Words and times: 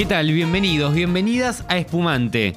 ¿Qué 0.00 0.06
tal? 0.06 0.32
Bienvenidos, 0.32 0.94
bienvenidas 0.94 1.62
a 1.68 1.76
Espumante. 1.76 2.54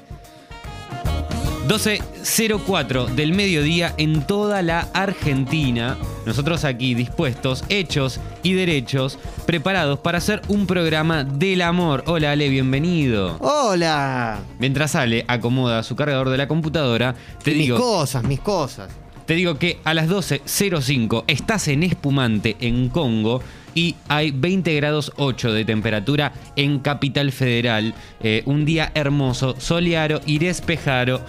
12.04 1.67 3.07
del 3.15 3.33
mediodía 3.33 3.93
en 3.97 4.25
toda 4.25 4.61
la 4.61 4.87
Argentina. 4.93 5.97
Nosotros 6.25 6.63
aquí 6.63 6.93
dispuestos, 6.93 7.65
hechos 7.67 8.21
y 8.43 8.53
derechos, 8.53 9.19
preparados 9.45 9.99
para 9.99 10.19
hacer 10.19 10.41
un 10.47 10.65
programa 10.67 11.25
del 11.25 11.63
amor. 11.63 12.05
Hola 12.07 12.31
Ale, 12.31 12.47
bienvenido. 12.47 13.35
Hola. 13.41 14.39
Mientras 14.57 14.95
Ale 14.95 15.25
acomoda 15.27 15.83
su 15.83 15.97
cargador 15.97 16.29
de 16.29 16.37
la 16.37 16.47
computadora, 16.47 17.13
te 17.43 17.51
mis 17.51 17.59
digo... 17.63 17.77
cosas, 17.77 18.23
mis 18.23 18.39
cosas. 18.39 18.89
Te 19.25 19.33
digo 19.33 19.59
que 19.59 19.79
a 19.83 19.93
las 19.93 20.07
12.05 20.07 21.25
estás 21.27 21.67
en 21.67 21.83
Espumante, 21.83 22.55
en 22.61 22.87
Congo, 22.87 23.41
y 23.75 23.95
hay 24.07 24.31
20 24.31 24.73
grados 24.75 25.11
8 25.17 25.53
de 25.53 25.65
temperatura 25.65 26.33
en 26.55 26.79
Capital 26.79 27.31
Federal. 27.31 27.93
Eh, 28.21 28.43
un 28.45 28.65
día 28.65 28.91
hermoso, 28.95 29.55
soleado 29.59 30.21
y 30.25 30.39
despejado. 30.39 31.21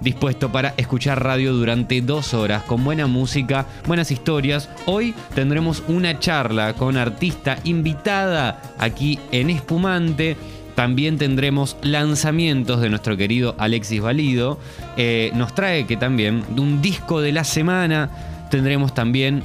Dispuesto 0.00 0.52
para 0.52 0.74
escuchar 0.76 1.24
radio 1.24 1.52
durante 1.52 2.00
dos 2.00 2.32
horas 2.32 2.62
con 2.62 2.84
buena 2.84 3.08
música, 3.08 3.66
buenas 3.86 4.12
historias. 4.12 4.68
Hoy 4.86 5.12
tendremos 5.34 5.82
una 5.88 6.20
charla 6.20 6.74
con 6.74 6.96
artista 6.96 7.58
invitada 7.64 8.62
aquí 8.78 9.18
en 9.32 9.50
Espumante. 9.50 10.36
También 10.76 11.18
tendremos 11.18 11.76
lanzamientos 11.82 12.80
de 12.80 12.90
nuestro 12.90 13.16
querido 13.16 13.56
Alexis 13.58 14.00
Valido. 14.00 14.60
Eh, 14.96 15.32
nos 15.34 15.52
trae 15.52 15.84
que 15.86 15.96
también 15.96 16.44
de 16.54 16.60
un 16.60 16.80
disco 16.80 17.20
de 17.20 17.32
la 17.32 17.42
semana 17.42 18.08
tendremos 18.50 18.94
también 18.94 19.42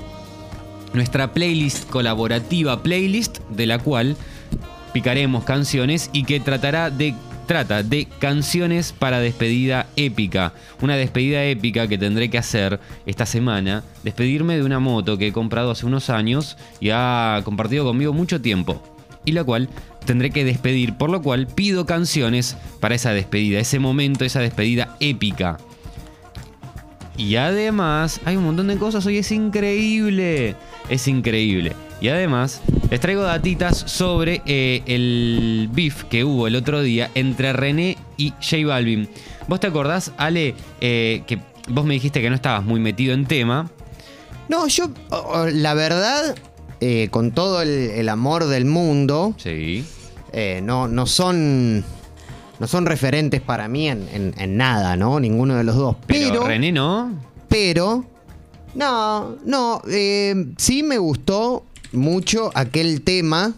nuestra 0.94 1.34
playlist 1.34 1.90
colaborativa, 1.90 2.82
playlist 2.82 3.40
de 3.50 3.66
la 3.66 3.80
cual 3.80 4.16
picaremos 4.94 5.44
canciones 5.44 6.10
y 6.14 6.24
que 6.24 6.40
tratará 6.40 6.90
de 6.90 7.16
trata 7.46 7.84
de 7.84 8.08
canciones 8.20 8.94
para 8.94 9.20
despedida 9.20 9.88
épica. 9.96 10.54
Una 10.82 10.96
despedida 10.96 11.44
épica 11.44 11.88
que 11.88 11.98
tendré 11.98 12.30
que 12.30 12.38
hacer 12.38 12.80
esta 13.06 13.26
semana. 13.26 13.84
Despedirme 14.04 14.56
de 14.56 14.64
una 14.64 14.80
moto 14.80 15.18
que 15.18 15.28
he 15.28 15.34
comprado 15.34 15.72
hace 15.72 15.86
unos 15.86 16.10
años 16.10 16.58
y 16.80 16.90
ha 16.92 17.42
compartido 17.44 17.86
conmigo 17.86 18.14
mucho 18.14 18.42
tiempo. 18.42 18.82
Y 19.26 19.32
la 19.34 19.44
cual 19.44 19.70
tendré 20.06 20.32
que 20.32 20.46
despedir. 20.46 20.96
Por 20.96 21.10
lo 21.10 21.22
cual 21.22 21.48
pido 21.48 21.86
canciones 21.86 22.58
para 22.80 22.96
esa 22.96 23.12
despedida. 23.12 23.60
Ese 23.60 23.80
momento, 23.80 24.26
esa 24.26 24.40
despedida 24.40 24.96
épica. 25.00 25.58
Y 27.18 27.36
además, 27.36 28.20
hay 28.26 28.36
un 28.38 28.44
montón 28.46 28.68
de 28.68 28.78
cosas. 28.78 29.06
Hoy 29.06 29.18
es 29.18 29.32
increíble. 29.32 30.56
Es 30.90 31.08
increíble. 31.08 31.74
Y 32.02 32.10
además, 32.10 32.62
les 32.90 33.00
traigo 33.00 33.22
datitas 33.22 33.78
sobre 33.78 34.42
eh, 34.46 34.82
el 34.88 35.70
beef 35.72 36.04
que 36.06 36.26
hubo 36.26 36.48
el 36.48 36.56
otro 36.56 36.82
día 36.82 37.10
entre 37.16 37.54
René 37.54 37.98
y 38.18 38.32
J 38.42 38.66
Balvin. 38.68 39.08
¿Vos 39.48 39.60
te 39.60 39.68
acordás, 39.68 40.12
Ale, 40.18 40.56
eh, 40.82 41.24
que 41.28 41.40
vos 41.70 41.86
me 41.86 41.94
dijiste 41.94 42.22
que 42.22 42.30
no 42.30 42.36
estabas 42.36 42.64
muy 42.66 42.80
metido 42.82 43.14
en 43.14 43.26
tema? 43.26 43.70
No, 44.50 44.68
yo, 44.68 44.90
la 45.54 45.74
verdad, 45.76 46.36
eh, 46.82 47.08
con 47.10 47.32
todo 47.32 47.62
el, 47.62 47.70
el 47.70 48.10
amor 48.10 48.48
del 48.48 48.66
mundo, 48.66 49.34
Sí. 49.38 49.86
no, 50.64 50.90
no 50.90 51.06
son. 51.06 51.86
No 52.64 52.68
son 52.68 52.86
referentes 52.86 53.42
para 53.42 53.68
mí 53.68 53.90
en, 53.90 54.08
en- 54.14 54.34
en 54.38 54.56
nada, 54.56 54.96
¿no? 54.96 55.20
Ninguno 55.20 55.56
de 55.58 55.66
los 55.66 55.76
dos. 55.76 55.98
Pero, 56.08 56.30
Pero, 56.30 56.48
René 56.48 56.72
no. 56.72 57.12
pero, 57.50 58.06
no, 58.74 59.36
no, 59.44 59.82
eh, 59.90 60.46
sí 60.56 60.82
me 60.82 60.98
gustó 60.98 61.66
mucho 61.92 62.52
aquel 62.56 63.02
tema 63.02 63.54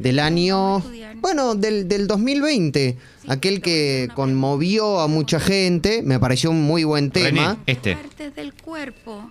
del 0.00 0.18
año, 0.18 0.82
bueno, 1.20 1.54
del, 1.54 1.86
del 1.86 2.08
2020, 2.08 2.98
aquel 3.28 3.60
que 3.62 4.08
conmovió 4.16 4.98
a 4.98 5.06
mucha 5.06 5.38
gente, 5.38 6.02
me 6.02 6.18
pareció 6.18 6.50
un 6.50 6.60
muy 6.62 6.82
buen 6.82 7.12
tema. 7.12 7.52
René, 7.52 7.58
este. 7.66 7.94
Partes 7.94 8.34
del 8.34 8.52
cuerpo. 8.52 9.30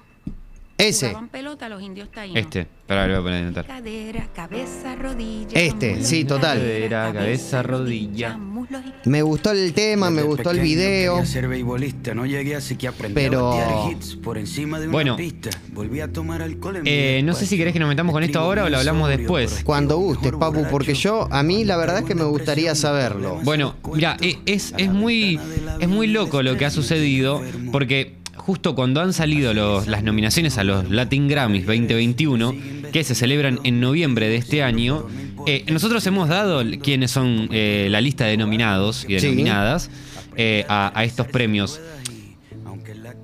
Ese, 0.78 1.07
Jugaban 1.09 1.29
pelota 1.29 1.69
los 1.69 1.81
indios 1.81 2.09
taínos. 2.11 2.38
Este. 2.38 2.67
Para 2.88 3.07
lo 3.07 3.13
voy 3.13 3.19
a 3.22 3.23
poner 3.23 3.44
a 3.44 3.47
anotar. 3.47 3.66
Cadera, 3.67 4.28
cabeza, 4.35 4.95
rodilla. 4.95 5.59
Este, 5.59 6.03
sí, 6.03 6.25
total. 6.25 6.57
Cadera, 6.57 7.13
cabeza, 7.13 7.63
rodilla. 7.63 8.38
me 9.06 9.22
gustó 9.22 9.51
el 9.51 9.72
tema, 9.73 10.09
me 10.09 10.17
Desde 10.17 10.28
gustó 10.28 10.51
el 10.51 10.59
video. 10.59 11.25
Ser 11.25 11.47
beisbolista, 11.47 12.13
no 12.13 12.25
llegué 12.25 12.56
así 12.56 12.75
que 12.75 12.88
aprendí 12.89 13.13
Pero- 13.16 13.53
a 13.53 13.89
hits 13.91 14.16
por 14.17 14.38
encima 14.38 14.79
de 14.79 14.88
una 14.88 14.91
Bueno. 14.94 15.16
pista. 15.16 15.50
Volví 15.72 16.01
a 16.01 16.11
tomar 16.11 16.41
alcohol 16.41 16.78
en 16.78 16.84
Eh, 16.85 17.22
no 17.23 17.34
sé 17.35 17.45
si 17.45 17.55
querés 17.57 17.72
que 17.72 17.79
nos 17.79 17.88
metamos 17.88 18.11
con 18.11 18.23
esto 18.23 18.40
ahora 18.40 18.66
o 18.66 18.69
lo 18.69 18.78
hablamos 18.78 19.07
después. 19.09 19.61
Cuando 19.63 19.97
gustes, 19.97 20.34
Papu, 20.34 20.66
porque 20.69 20.94
yo, 20.95 21.28
a 21.31 21.41
mí 21.44 21.63
la 21.63 21.78
verdad 21.78 22.00
es 22.00 22.05
que 22.05 22.16
me 22.16 22.25
gustaría 22.25 22.75
saberlo. 22.75 23.40
Bueno, 23.44 23.75
mira, 23.94 24.17
es, 24.45 24.73
es 24.78 24.91
muy, 24.91 25.40
es 25.79 25.88
muy 25.88 26.07
loco 26.07 26.41
lo 26.44 26.57
que 26.57 26.66
ha 26.66 26.69
sucedido 26.72 27.41
porque 27.72 28.16
justo 28.35 28.75
cuando 28.75 29.01
han 29.01 29.13
salido 29.13 29.53
los- 29.53 29.88
las 29.88 30.03
nominaciones 30.03 30.57
a 30.57 30.63
los 30.63 30.89
Latin 30.89 31.27
Grammys 31.27 31.66
2021, 31.66 32.55
que 32.91 33.03
se 33.03 33.16
celebran 33.16 33.59
en 33.63 33.79
noviembre 33.79 34.27
de 34.29 34.35
este 34.38 34.63
año, 34.63 35.07
eh, 35.47 35.63
nosotros 35.71 36.05
hemos 36.07 36.29
dado 36.29 36.63
quiénes 36.81 37.11
son 37.11 37.49
eh, 37.51 37.88
la 37.89 38.01
lista 38.01 38.25
de 38.25 38.38
nominados 38.38 39.05
y 39.07 39.13
de 39.13 39.19
Sí. 39.19 39.27
nominadas 39.27 39.89
eh, 40.35 40.66
a, 40.67 40.91
a 40.97 41.03
estos 41.03 41.27
premios. 41.27 41.79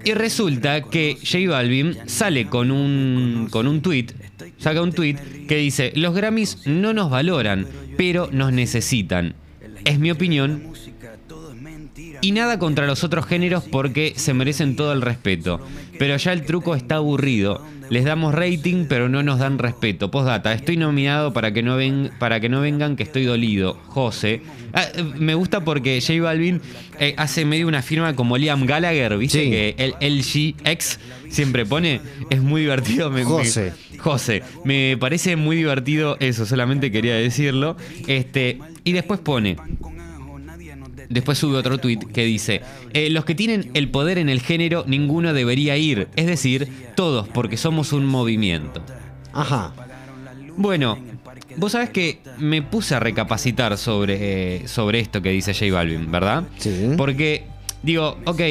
Y 0.06 0.14
resulta 0.14 0.82
que 0.82 1.18
J 1.20 1.50
Balvin 1.50 1.98
sale 2.06 2.46
con 2.48 2.72
un, 2.72 3.48
con 3.52 3.68
un 3.68 3.82
tweet, 3.82 4.08
saca 4.58 4.82
un 4.82 4.94
tweet 4.94 5.16
que 5.48 5.58
dice, 5.58 5.92
los 5.96 6.16
Grammys 6.16 6.66
no 6.66 6.94
nos 6.94 7.10
valoran, 7.10 7.68
pero 7.98 8.30
nos 8.32 8.54
necesitan. 8.54 9.34
Es 9.86 10.00
mi 10.00 10.12
opinión, 10.12 10.64
y 12.22 12.32
nada 12.32 12.60
contra 12.60 12.86
los 12.88 13.04
otros 13.04 13.26
géneros 13.26 13.64
porque 13.64 14.14
se 14.16 14.34
merecen 14.34 14.76
todo 14.76 14.94
el 14.94 15.02
respeto. 15.02 15.60
Pero 15.98 16.16
ya 16.18 16.34
el 16.34 16.46
truco 16.46 16.76
está 16.76 16.96
aburrido. 16.96 17.64
Les 17.90 18.06
damos 18.06 18.36
rating, 18.36 18.86
pero 18.88 19.10
no 19.10 19.24
nos 19.24 19.40
dan 19.40 19.58
respeto. 19.58 20.12
Postdata, 20.12 20.54
estoy 20.54 20.78
nominado 20.78 21.34
para 21.34 21.52
que 21.52 21.64
no, 21.64 21.76
ven, 21.76 22.12
para 22.20 22.40
que 22.40 22.48
no 22.48 22.62
vengan 22.62 22.96
que 22.96 23.02
estoy 23.04 23.26
dolido. 23.26 23.74
José. 23.88 24.42
Ah, 24.74 24.86
me 25.18 25.34
gusta 25.34 25.66
porque 25.66 26.00
J 26.00 26.22
Balvin 26.22 26.62
eh, 27.00 27.16
hace 27.18 27.46
medio 27.46 27.68
una 27.68 27.82
firma 27.82 28.16
como 28.16 28.38
Liam 28.38 28.66
Gallagher, 28.68 29.18
¿viste? 29.18 29.44
Sí. 29.44 29.50
Que 29.50 29.76
el 30.00 30.18
LGX 30.18 31.00
siempre 31.30 31.66
pone. 31.66 32.00
Es 32.30 32.42
muy 32.42 32.62
divertido. 32.62 33.10
Me- 33.10 33.22
me- 33.22 33.26
José. 33.26 33.74
José, 33.98 34.44
me 34.64 34.96
parece 35.00 35.36
muy 35.36 35.56
divertido 35.58 36.16
eso, 36.20 36.46
solamente 36.46 36.92
quería 36.92 37.16
decirlo. 37.16 37.76
Este, 38.08 38.60
y 38.84 38.92
después 38.94 39.20
pone. 39.20 39.58
Después 41.10 41.38
sube 41.40 41.58
otro 41.58 41.80
tuit 41.80 42.04
que 42.12 42.24
dice, 42.24 42.62
eh, 42.94 43.10
los 43.10 43.26
que 43.26 43.34
tienen 43.36 43.72
el 43.74 43.90
poder 43.90 44.18
en 44.20 44.30
el 44.30 44.42
género, 44.42 44.84
ninguno 44.88 45.34
debería 45.34 45.76
ir. 45.76 46.08
Es 46.16 46.28
decir, 46.28 46.68
todos, 46.96 47.28
porque 47.28 47.58
somos 47.58 47.94
un 47.94 48.06
movimiento. 48.06 48.84
Ajá. 49.34 49.74
Bueno, 50.56 50.98
vos 51.58 51.72
sabés 51.72 51.90
que 51.90 52.20
me 52.38 52.62
puse 52.62 52.94
a 52.96 53.00
recapacitar 53.00 53.78
sobre, 53.78 54.58
eh, 54.58 54.68
sobre 54.68 55.00
esto 55.00 55.22
que 55.22 55.30
dice 55.32 55.54
J 55.54 55.74
Balvin, 55.74 56.12
¿verdad? 56.12 56.44
Sí. 56.58 56.92
Porque, 56.98 57.44
digo, 57.82 58.18
ok, 58.26 58.42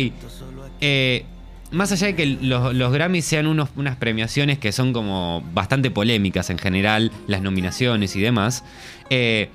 eh, 0.80 1.24
más 1.70 1.92
allá 1.92 2.06
de 2.08 2.14
que 2.14 2.26
los, 2.26 2.74
los 2.74 2.92
Grammys 2.92 3.24
sean 3.24 3.46
unos- 3.46 3.68
unas 3.76 3.96
premiaciones 3.96 4.58
que 4.58 4.72
son 4.72 4.92
como 4.92 5.44
bastante 5.52 5.90
polémicas 5.90 6.48
en 6.50 6.58
general, 6.58 7.12
las 7.26 7.42
nominaciones 7.42 8.16
y 8.16 8.20
demás, 8.20 8.64
eh, 9.10 9.50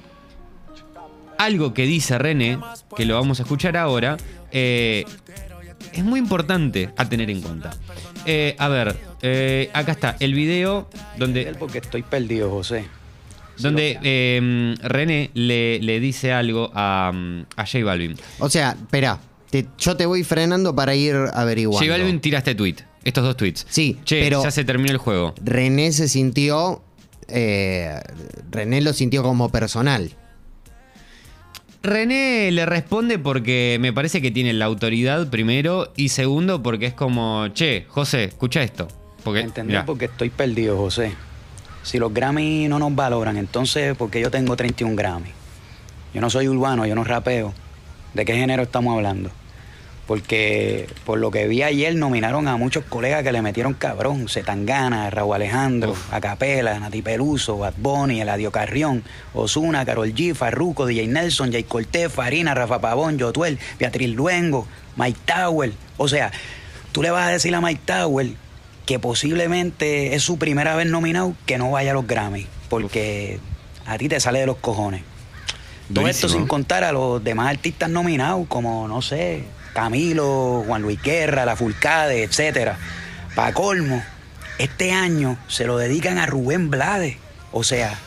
algo 1.38 1.74
que 1.74 1.84
dice 1.84 2.18
René, 2.18 2.58
que 2.96 3.06
lo 3.06 3.16
vamos 3.16 3.40
a 3.40 3.44
escuchar 3.44 3.78
ahora, 3.78 4.18
eh, 4.52 5.06
es 5.94 6.04
muy 6.04 6.20
importante 6.20 6.90
a 6.98 7.08
tener 7.08 7.30
en 7.30 7.42
cuenta. 7.42 7.72
Eh, 8.26 8.56
a 8.58 8.68
ver, 8.70 8.96
eh, 9.22 9.70
acá 9.74 9.92
está 9.92 10.16
el 10.20 10.34
video 10.34 10.90
donde 11.18 11.54
Porque 11.60 11.80
estoy 11.80 12.04
perdido, 12.04 12.50
José. 12.50 12.86
donde 13.58 14.00
eh, 14.02 14.76
René 14.82 15.30
le, 15.34 15.80
le 15.82 16.00
dice 16.00 16.32
algo 16.32 16.72
a, 16.74 17.12
a 17.56 17.66
J 17.66 17.84
Balvin. 17.84 18.16
O 18.40 18.50
sea, 18.50 18.72
espera, 18.80 19.20
te- 19.50 19.68
yo 19.78 19.96
te 19.98 20.06
voy 20.06 20.24
frenando 20.24 20.76
para 20.76 20.96
ir 20.96 21.16
averiguando. 21.34 21.86
J 21.86 21.92
Balvin 21.98 22.20
tira 22.22 22.40
este 22.40 22.56
tweet, 22.56 22.78
estos 23.04 23.24
dos 23.24 23.38
tweets. 23.38 23.66
Sí, 23.70 24.00
Che, 24.06 24.22
pero- 24.22 24.42
ya 24.44 24.52
se 24.52 24.64
terminó 24.64 24.92
el 24.92 24.98
juego. 24.98 25.36
René 25.44 25.92
se 25.92 26.08
sintió. 26.08 26.82
eh, 27.28 28.00
René 28.52 28.82
lo 28.82 28.94
sintió 28.94 29.22
como 29.24 29.50
personal. 29.50 30.12
René 31.84 32.50
le 32.52 32.66
responde 32.66 33.20
porque 33.20 33.78
me 33.82 33.92
parece 33.92 34.22
que 34.22 34.32
tiene 34.32 34.54
la 34.54 34.64
autoridad 34.66 35.30
primero 35.30 35.92
y 35.98 36.10
segundo 36.10 36.64
porque 36.64 36.86
es 36.86 36.94
como, 36.94 37.50
che, 37.50 37.86
José, 37.90 38.24
escucha 38.24 38.64
esto. 38.64 38.88
Porque, 39.22 39.42
¿Entendés? 39.42 39.68
mirá, 39.68 39.86
Porque 39.86 40.06
estoy 40.06 40.30
perdido, 40.30 40.78
José. 40.78 41.14
Si 41.84 42.00
los 42.00 42.14
Grammy 42.14 42.70
no 42.70 42.80
nos 42.80 42.96
valoran, 42.96 43.36
entonces, 43.36 43.96
porque 43.98 44.22
yo 44.22 44.32
tengo 44.32 44.56
31 44.56 44.96
Grammy? 44.96 45.30
Yo 46.14 46.22
no 46.22 46.30
soy 46.30 46.48
urbano, 46.48 46.86
yo 46.86 46.96
no 46.96 47.04
rapeo. 47.04 47.54
¿De 48.14 48.24
qué 48.24 48.34
género 48.34 48.64
estamos 48.64 48.96
hablando? 48.96 49.30
Porque 50.08 50.90
por 51.06 51.18
lo 51.18 51.32
que 51.32 51.48
vi 51.48 51.64
ayer 51.64 51.96
nominaron 51.96 52.48
a 52.50 52.58
muchos 52.58 52.84
colegas 52.84 53.24
que 53.24 53.32
le 53.32 53.42
metieron 53.42 53.74
cabrón. 53.74 54.28
Zetangana, 54.28 55.10
Raúl 55.10 55.36
Alejandro, 55.36 55.96
Acapela, 56.12 56.78
Nati 56.80 57.02
Peluso, 57.02 57.58
Bad 57.58 57.76
Bunny, 57.78 58.20
Eladio 58.20 58.52
Carrión, 58.52 59.04
Osuna, 59.34 59.86
Carol 59.86 60.14
G, 60.14 60.36
Farruko, 60.36 60.86
DJ 60.86 61.08
Nelson, 61.08 61.52
Jay 61.52 61.64
Cortés, 61.64 62.12
Farina, 62.12 62.54
Rafa 62.54 62.80
Pavón, 62.80 63.18
Jotuel, 63.18 63.60
Beatriz 63.80 64.10
Luengo, 64.10 64.68
Mike 64.98 65.20
Tower. 65.26 65.72
O 65.98 66.10
sea, 66.10 66.32
tú 66.92 67.02
le 67.02 67.10
vas 67.10 67.28
a 67.28 67.32
decir 67.32 67.56
a 67.56 67.62
Mike 67.62 67.82
Tower 67.86 68.28
que 68.86 69.00
posiblemente 69.00 70.16
es 70.16 70.24
su 70.24 70.38
primera 70.38 70.76
vez 70.76 70.88
nominado 70.88 71.34
que 71.46 71.58
no 71.58 71.72
vaya 71.72 71.92
a 71.92 71.94
los 71.94 72.06
Grammy. 72.06 72.48
Porque 72.70 73.40
a 73.86 73.98
ti 73.98 74.10
te 74.10 74.20
sale 74.20 74.40
de 74.40 74.46
los 74.46 74.58
cojones. 74.58 75.04
Todo 75.94 76.08
esto 76.08 76.30
sin 76.30 76.48
contar 76.48 76.84
a 76.84 76.92
los 76.92 77.24
demás 77.24 77.50
artistas 77.50 77.90
nominados, 77.90 78.48
como, 78.48 78.88
no 78.88 79.02
sé, 79.02 79.44
Camilo, 79.74 80.64
Juan 80.66 80.82
Luis 80.82 81.02
Guerra, 81.02 81.46
La 81.46 81.56
Fulcade, 81.56 82.24
etcétera. 82.24 82.78
Para 83.36 83.54
colmo, 83.54 84.04
este 84.60 84.92
año 84.92 85.38
se 85.48 85.66
lo 85.66 85.78
dedican 85.78 86.20
a 86.20 86.26
Rubén 86.26 86.70
Blades. 86.70 87.18
O 87.52 87.64
sea, 87.64 87.98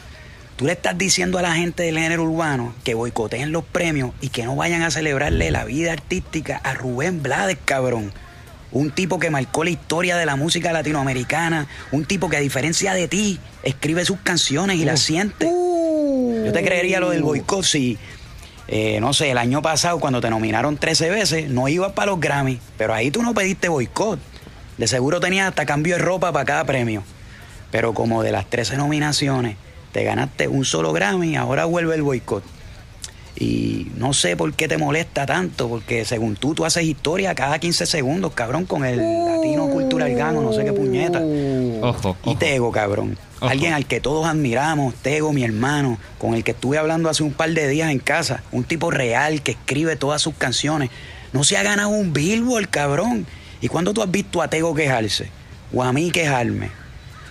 tú 0.56 0.66
le 0.66 0.72
estás 0.72 0.96
diciendo 0.96 1.38
a 1.38 1.42
la 1.42 1.54
gente 1.54 1.82
del 1.82 1.98
género 1.98 2.24
urbano 2.24 2.74
que 2.84 2.94
boicoteen 2.94 3.52
los 3.52 3.64
premios 3.64 4.12
y 4.20 4.28
que 4.28 4.44
no 4.44 4.56
vayan 4.56 4.82
a 4.82 4.90
celebrarle 4.90 5.50
la 5.50 5.64
vida 5.64 5.92
artística 5.92 6.60
a 6.62 6.74
Rubén 6.74 7.22
Blades, 7.22 7.58
cabrón. 7.64 8.12
Un 8.72 8.90
tipo 8.90 9.18
que 9.18 9.30
marcó 9.30 9.64
la 9.64 9.70
historia 9.70 10.16
de 10.16 10.26
la 10.26 10.36
música 10.36 10.72
latinoamericana, 10.72 11.66
un 11.92 12.04
tipo 12.04 12.28
que 12.28 12.36
a 12.36 12.40
diferencia 12.40 12.94
de 12.94 13.08
ti 13.08 13.40
escribe 13.62 14.04
sus 14.04 14.18
canciones 14.20 14.76
y 14.76 14.84
las 14.84 15.00
siente. 15.00 15.46
Yo 15.46 16.52
te 16.52 16.64
creería 16.64 17.00
lo 17.00 17.10
del 17.10 17.22
boicot 17.22 17.64
si, 17.64 17.98
eh, 18.68 18.98
no 19.00 19.12
sé, 19.12 19.30
el 19.30 19.38
año 19.38 19.62
pasado 19.62 20.00
cuando 20.00 20.20
te 20.20 20.30
nominaron 20.30 20.76
13 20.76 21.10
veces, 21.10 21.50
no 21.50 21.68
ibas 21.68 21.92
para 21.92 22.10
los 22.10 22.20
Grammy, 22.20 22.60
pero 22.76 22.94
ahí 22.94 23.10
tú 23.10 23.22
no 23.22 23.34
pediste 23.34 23.68
boicot. 23.68 24.18
De 24.76 24.88
seguro 24.88 25.20
tenías 25.20 25.48
hasta 25.48 25.66
cambio 25.66 25.96
de 25.96 26.02
ropa 26.02 26.32
para 26.32 26.44
cada 26.44 26.64
premio. 26.64 27.02
Pero 27.70 27.94
como 27.94 28.22
de 28.22 28.32
las 28.32 28.46
13 28.46 28.76
nominaciones 28.76 29.56
te 29.92 30.04
ganaste 30.04 30.48
un 30.48 30.64
solo 30.64 30.92
Grammy, 30.92 31.36
ahora 31.36 31.64
vuelve 31.64 31.94
el 31.94 32.02
boicot. 32.02 32.42
Y 33.38 33.88
no 33.96 34.14
sé 34.14 34.34
por 34.34 34.54
qué 34.54 34.66
te 34.66 34.78
molesta 34.78 35.26
tanto, 35.26 35.68
porque 35.68 36.06
según 36.06 36.36
tú, 36.36 36.54
tú 36.54 36.64
haces 36.64 36.84
historia 36.84 37.34
cada 37.34 37.58
15 37.58 37.84
segundos, 37.84 38.32
cabrón, 38.32 38.64
con 38.64 38.84
el 38.84 38.96
latino 38.96 39.68
cultural 39.68 40.14
gano, 40.14 40.40
no 40.40 40.54
sé 40.54 40.64
qué 40.64 40.72
puñeta. 40.72 41.20
Ojo, 41.82 42.16
Y. 42.24 42.36
Tego, 42.36 42.72
cabrón. 42.72 43.18
Ojo. 43.40 43.50
Alguien 43.50 43.74
al 43.74 43.86
que 43.86 44.00
todos 44.00 44.26
admiramos, 44.26 44.94
Tego, 44.94 45.34
mi 45.34 45.44
hermano, 45.44 45.98
con 46.18 46.34
el 46.34 46.44
que 46.44 46.52
estuve 46.52 46.78
hablando 46.78 47.10
hace 47.10 47.22
un 47.22 47.32
par 47.32 47.50
de 47.50 47.68
días 47.68 47.90
en 47.90 47.98
casa. 47.98 48.42
Un 48.52 48.64
tipo 48.64 48.90
real 48.90 49.42
que 49.42 49.52
escribe 49.52 49.96
todas 49.96 50.22
sus 50.22 50.34
canciones. 50.34 50.88
No 51.34 51.44
se 51.44 51.58
ha 51.58 51.62
ganado 51.62 51.90
un 51.90 52.14
Billboard, 52.14 52.70
cabrón. 52.70 53.26
¿Y 53.60 53.68
cuándo 53.68 53.92
tú 53.92 54.02
has 54.02 54.10
visto 54.10 54.40
a 54.40 54.48
Tego 54.48 54.74
quejarse? 54.74 55.28
O 55.74 55.82
a 55.82 55.92
mí 55.92 56.10
quejarme. 56.10 56.70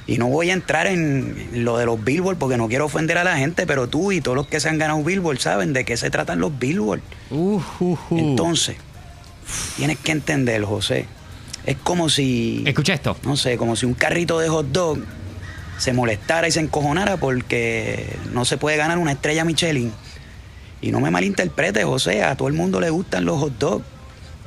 Y 0.07 0.17
no 0.19 0.27
voy 0.27 0.51
a 0.51 0.53
entrar 0.53 0.85
en 0.85 1.65
lo 1.65 1.77
de 1.77 1.85
los 1.85 2.03
Billboard 2.03 2.37
porque 2.37 2.57
no 2.57 2.67
quiero 2.67 2.85
ofender 2.85 3.17
a 3.17 3.23
la 3.23 3.37
gente, 3.37 3.65
pero 3.65 3.87
tú 3.87 4.11
y 4.11 4.21
todos 4.21 4.35
los 4.37 4.47
que 4.47 4.59
se 4.59 4.69
han 4.69 4.77
ganado 4.77 5.03
Billboard 5.03 5.39
saben 5.39 5.73
de 5.73 5.83
qué 5.83 5.97
se 5.97 6.09
tratan 6.11 6.39
los 6.39 6.57
Billboard. 6.57 7.01
Uh, 7.31 7.59
uh, 7.79 7.97
uh. 8.09 8.17
Entonces, 8.17 8.75
tienes 9.77 9.97
que 9.97 10.11
entender, 10.11 10.63
José. 10.63 11.07
Es 11.65 11.77
como 11.77 12.09
si 12.09 12.63
Escucha 12.67 12.93
esto. 12.93 13.17
no 13.23 13.35
sé, 13.35 13.57
como 13.57 13.75
si 13.75 13.87
un 13.87 13.95
carrito 13.95 14.37
de 14.37 14.49
hot 14.49 14.67
dog 14.67 14.99
se 15.79 15.93
molestara 15.93 16.47
y 16.47 16.51
se 16.51 16.59
encojonara 16.59 17.17
porque 17.17 18.15
no 18.31 18.45
se 18.45 18.57
puede 18.57 18.77
ganar 18.77 18.99
una 18.99 19.13
estrella 19.13 19.43
Michelin. 19.43 19.91
Y 20.81 20.91
no 20.91 20.99
me 20.99 21.09
malinterpretes, 21.09 21.83
José, 21.83 22.23
a 22.23 22.35
todo 22.35 22.47
el 22.47 22.53
mundo 22.53 22.79
le 22.79 22.91
gustan 22.91 23.25
los 23.25 23.39
hot 23.39 23.57
dogs. 23.57 23.85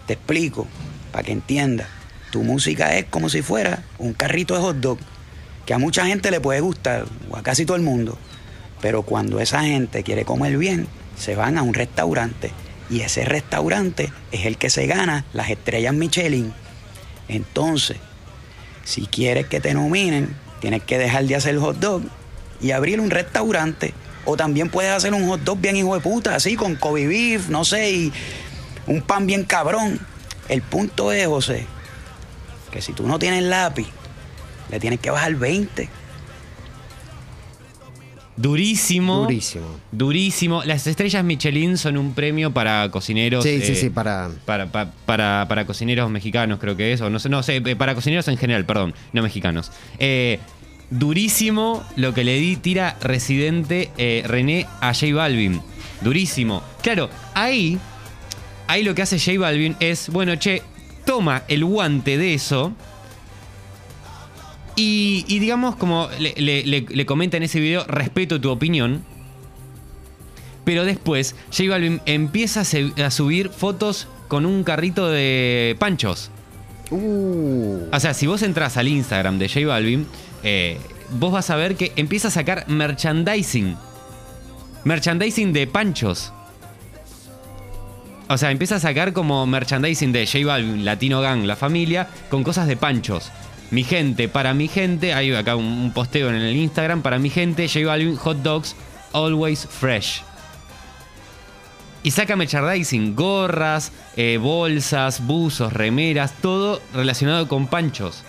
Te 0.06 0.12
explico, 0.12 0.68
para 1.10 1.24
que 1.24 1.32
entiendas. 1.32 1.88
Tu 2.30 2.44
música 2.44 2.96
es 2.96 3.06
como 3.06 3.28
si 3.28 3.42
fuera 3.42 3.82
un 3.98 4.12
carrito 4.12 4.54
de 4.54 4.60
hot 4.60 4.76
dog, 4.76 4.98
que 5.68 5.74
a 5.74 5.78
mucha 5.78 6.06
gente 6.06 6.30
le 6.30 6.40
puede 6.40 6.62
gustar, 6.62 7.04
o 7.28 7.36
a 7.36 7.42
casi 7.42 7.66
todo 7.66 7.76
el 7.76 7.82
mundo. 7.82 8.16
Pero 8.80 9.02
cuando 9.02 9.38
esa 9.38 9.64
gente 9.64 10.02
quiere 10.02 10.24
comer 10.24 10.56
bien, 10.56 10.88
se 11.14 11.36
van 11.36 11.58
a 11.58 11.62
un 11.62 11.74
restaurante. 11.74 12.52
Y 12.88 13.02
ese 13.02 13.26
restaurante 13.26 14.10
es 14.32 14.46
el 14.46 14.56
que 14.56 14.70
se 14.70 14.86
gana 14.86 15.26
las 15.34 15.50
estrellas 15.50 15.92
Michelin. 15.92 16.54
Entonces, 17.28 17.98
si 18.82 19.02
quieres 19.02 19.46
que 19.46 19.60
te 19.60 19.74
nominen, 19.74 20.34
tienes 20.62 20.84
que 20.84 20.96
dejar 20.96 21.26
de 21.26 21.36
hacer 21.36 21.58
hot 21.58 21.76
dog 21.76 22.00
y 22.62 22.70
abrir 22.70 22.98
un 22.98 23.10
restaurante. 23.10 23.92
O 24.24 24.38
también 24.38 24.70
puedes 24.70 24.92
hacer 24.92 25.12
un 25.12 25.28
hot 25.28 25.42
dog 25.42 25.60
bien 25.60 25.76
hijo 25.76 25.94
de 25.94 26.00
puta, 26.00 26.34
así 26.34 26.56
con 26.56 26.76
Kobe 26.76 27.06
beef, 27.06 27.50
no 27.50 27.66
sé, 27.66 27.90
y 27.90 28.12
un 28.86 29.02
pan 29.02 29.26
bien 29.26 29.44
cabrón. 29.44 30.00
El 30.48 30.62
punto 30.62 31.12
es, 31.12 31.26
José, 31.26 31.66
que 32.72 32.80
si 32.80 32.94
tú 32.94 33.06
no 33.06 33.18
tienes 33.18 33.42
lápiz, 33.42 33.88
le 34.70 34.80
tienes 34.80 35.00
que 35.00 35.10
bajar 35.10 35.34
20. 35.34 35.88
Durísimo. 38.36 39.22
Durísimo. 39.22 39.66
Durísimo. 39.90 40.62
Las 40.64 40.86
estrellas 40.86 41.24
Michelin 41.24 41.76
son 41.76 41.96
un 41.96 42.14
premio 42.14 42.52
para 42.52 42.88
cocineros. 42.90 43.42
Sí, 43.42 43.60
sí, 43.62 43.72
eh, 43.72 43.74
sí, 43.74 43.90
para. 43.90 44.30
Para, 44.44 44.66
pa- 44.70 44.92
para, 45.06 45.46
para 45.48 45.66
cocineros 45.66 46.08
mexicanos, 46.08 46.60
creo 46.60 46.76
que 46.76 46.92
es. 46.92 47.00
O 47.00 47.10
no 47.10 47.18
sé, 47.18 47.28
no 47.28 47.42
sé, 47.42 47.56
eh, 47.56 47.74
para 47.76 47.96
cocineros 47.96 48.28
en 48.28 48.36
general, 48.36 48.64
perdón, 48.64 48.94
no 49.12 49.22
mexicanos. 49.22 49.72
Eh, 49.98 50.38
durísimo 50.90 51.84
lo 51.96 52.14
que 52.14 52.22
le 52.22 52.36
di, 52.38 52.54
tira 52.54 52.96
Residente 53.00 53.90
eh, 53.98 54.22
René 54.24 54.66
a 54.80 54.94
J 54.94 55.12
Balvin. 55.14 55.60
Durísimo. 56.00 56.62
Claro, 56.80 57.10
ahí, 57.34 57.76
ahí 58.68 58.84
lo 58.84 58.94
que 58.94 59.02
hace 59.02 59.18
J 59.18 59.36
Balvin 59.40 59.74
es, 59.80 60.10
bueno, 60.10 60.36
che, 60.36 60.62
toma 61.04 61.42
el 61.48 61.64
guante 61.64 62.16
de 62.18 62.34
eso. 62.34 62.72
Y, 64.78 65.24
y 65.26 65.38
digamos, 65.40 65.74
como 65.76 66.08
le, 66.20 66.34
le- 66.36 66.64
le- 66.64 66.86
le 66.88 67.06
comenta 67.06 67.36
en 67.36 67.42
ese 67.42 67.58
video, 67.58 67.84
respeto 67.86 68.40
tu 68.40 68.50
opinión. 68.50 69.02
Pero 70.64 70.84
después, 70.84 71.34
J 71.50 71.68
Balvin 71.70 72.00
empieza 72.06 72.60
a 72.60 73.10
subir 73.10 73.48
fotos 73.48 74.06
con 74.28 74.46
un 74.46 74.62
carrito 74.64 75.08
de 75.08 75.74
panchos. 75.78 76.30
Uh. 76.90 77.80
O 77.92 78.00
sea, 78.00 78.14
si 78.14 78.26
vos 78.26 78.42
entras 78.42 78.76
al 78.76 78.86
Instagram 78.88 79.38
de 79.38 79.48
J 79.48 79.66
Balvin, 79.66 80.06
eh, 80.42 80.78
vos 81.18 81.32
vas 81.32 81.50
a 81.50 81.56
ver 81.56 81.74
que 81.74 81.92
empieza 81.96 82.28
a 82.28 82.30
sacar 82.30 82.68
merchandising. 82.68 83.76
Merchandising 84.84 85.52
de 85.52 85.66
panchos. 85.66 86.32
O 88.28 88.36
sea, 88.36 88.50
empieza 88.50 88.76
a 88.76 88.80
sacar 88.80 89.14
como 89.14 89.46
merchandising 89.46 90.12
de 90.12 90.26
J 90.26 90.44
Balvin, 90.46 90.84
Latino 90.84 91.20
Gang, 91.22 91.44
la 91.44 91.56
familia, 91.56 92.08
con 92.28 92.44
cosas 92.44 92.68
de 92.68 92.76
panchos. 92.76 93.30
Mi 93.70 93.84
gente, 93.84 94.28
para 94.28 94.54
mi 94.54 94.66
gente, 94.66 95.12
hay 95.12 95.34
acá 95.34 95.54
un, 95.54 95.92
posteo 95.94 96.30
en 96.30 96.36
el 96.36 96.56
Instagram, 96.56 97.02
para 97.02 97.18
mi 97.18 97.28
gente, 97.28 97.68
J 97.68 97.86
Balvin, 97.86 98.16
hot 98.16 98.38
dogs, 98.38 98.74
always 99.12 99.66
fresh. 99.66 100.22
Y 102.02 102.10
saca 102.10 102.34
merchandising, 102.36 103.14
gorras, 103.14 103.92
eh, 104.16 104.38
bolsas, 104.40 105.26
buzos, 105.26 105.72
remeras, 105.72 106.32
todo 106.40 106.80
relacionado 106.94 107.46
con 107.46 107.66
panchos. 107.66 108.24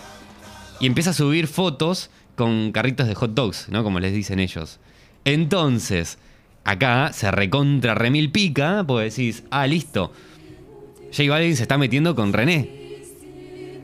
Y 0.81 0.87
empieza 0.87 1.11
a 1.11 1.13
subir 1.13 1.47
fotos 1.47 2.09
con 2.35 2.73
carritos 2.73 3.07
de 3.07 3.15
hot 3.15 3.33
dogs, 3.33 3.67
¿no? 3.69 3.83
Como 3.83 4.01
les 4.01 4.13
dicen 4.13 4.39
ellos. 4.39 4.79
Entonces, 5.23 6.17
acá 6.65 7.13
se 7.13 7.31
recontra 7.31 7.95
remil 7.95 8.31
pica, 8.31 8.83
porque 8.85 9.05
decís, 9.05 9.43
ah, 9.51 9.67
listo. 9.67 10.11
J 11.15 11.29
Balvin 11.29 11.55
se 11.55 11.63
está 11.63 11.77
metiendo 11.77 12.15
con 12.15 12.33
René. 12.33 12.69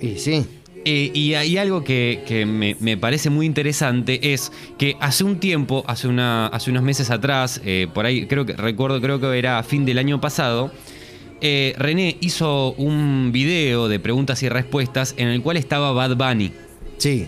Y 0.01 0.17
sí. 0.17 0.45
Eh, 0.87 1.09
y 1.15 1.33
hay 1.33 1.57
algo 1.57 1.83
que, 1.83 2.23
que 2.27 2.45
me, 2.45 2.77
me 2.79 2.95
parece 2.95 3.31
muy 3.31 3.47
interesante 3.47 4.33
es 4.33 4.51
que 4.77 4.95
hace 4.99 5.23
un 5.23 5.39
tiempo, 5.39 5.83
hace, 5.87 6.07
una, 6.07 6.45
hace 6.45 6.69
unos 6.69 6.83
meses 6.83 7.09
atrás, 7.09 7.59
eh, 7.65 7.87
por 7.91 8.05
ahí 8.05 8.27
creo 8.27 8.45
que 8.45 8.53
recuerdo, 8.53 9.01
creo 9.01 9.19
que 9.19 9.39
era 9.39 9.63
fin 9.63 9.83
del 9.83 9.97
año 9.97 10.21
pasado, 10.21 10.71
eh, 11.41 11.73
René 11.79 12.17
hizo 12.21 12.73
un 12.73 13.31
video 13.31 13.87
de 13.87 13.99
preguntas 13.99 14.43
y 14.43 14.49
respuestas 14.49 15.15
en 15.17 15.29
el 15.29 15.41
cual 15.41 15.57
estaba 15.57 15.91
Bad 15.91 16.17
Bunny. 16.17 16.51
Sí. 16.99 17.27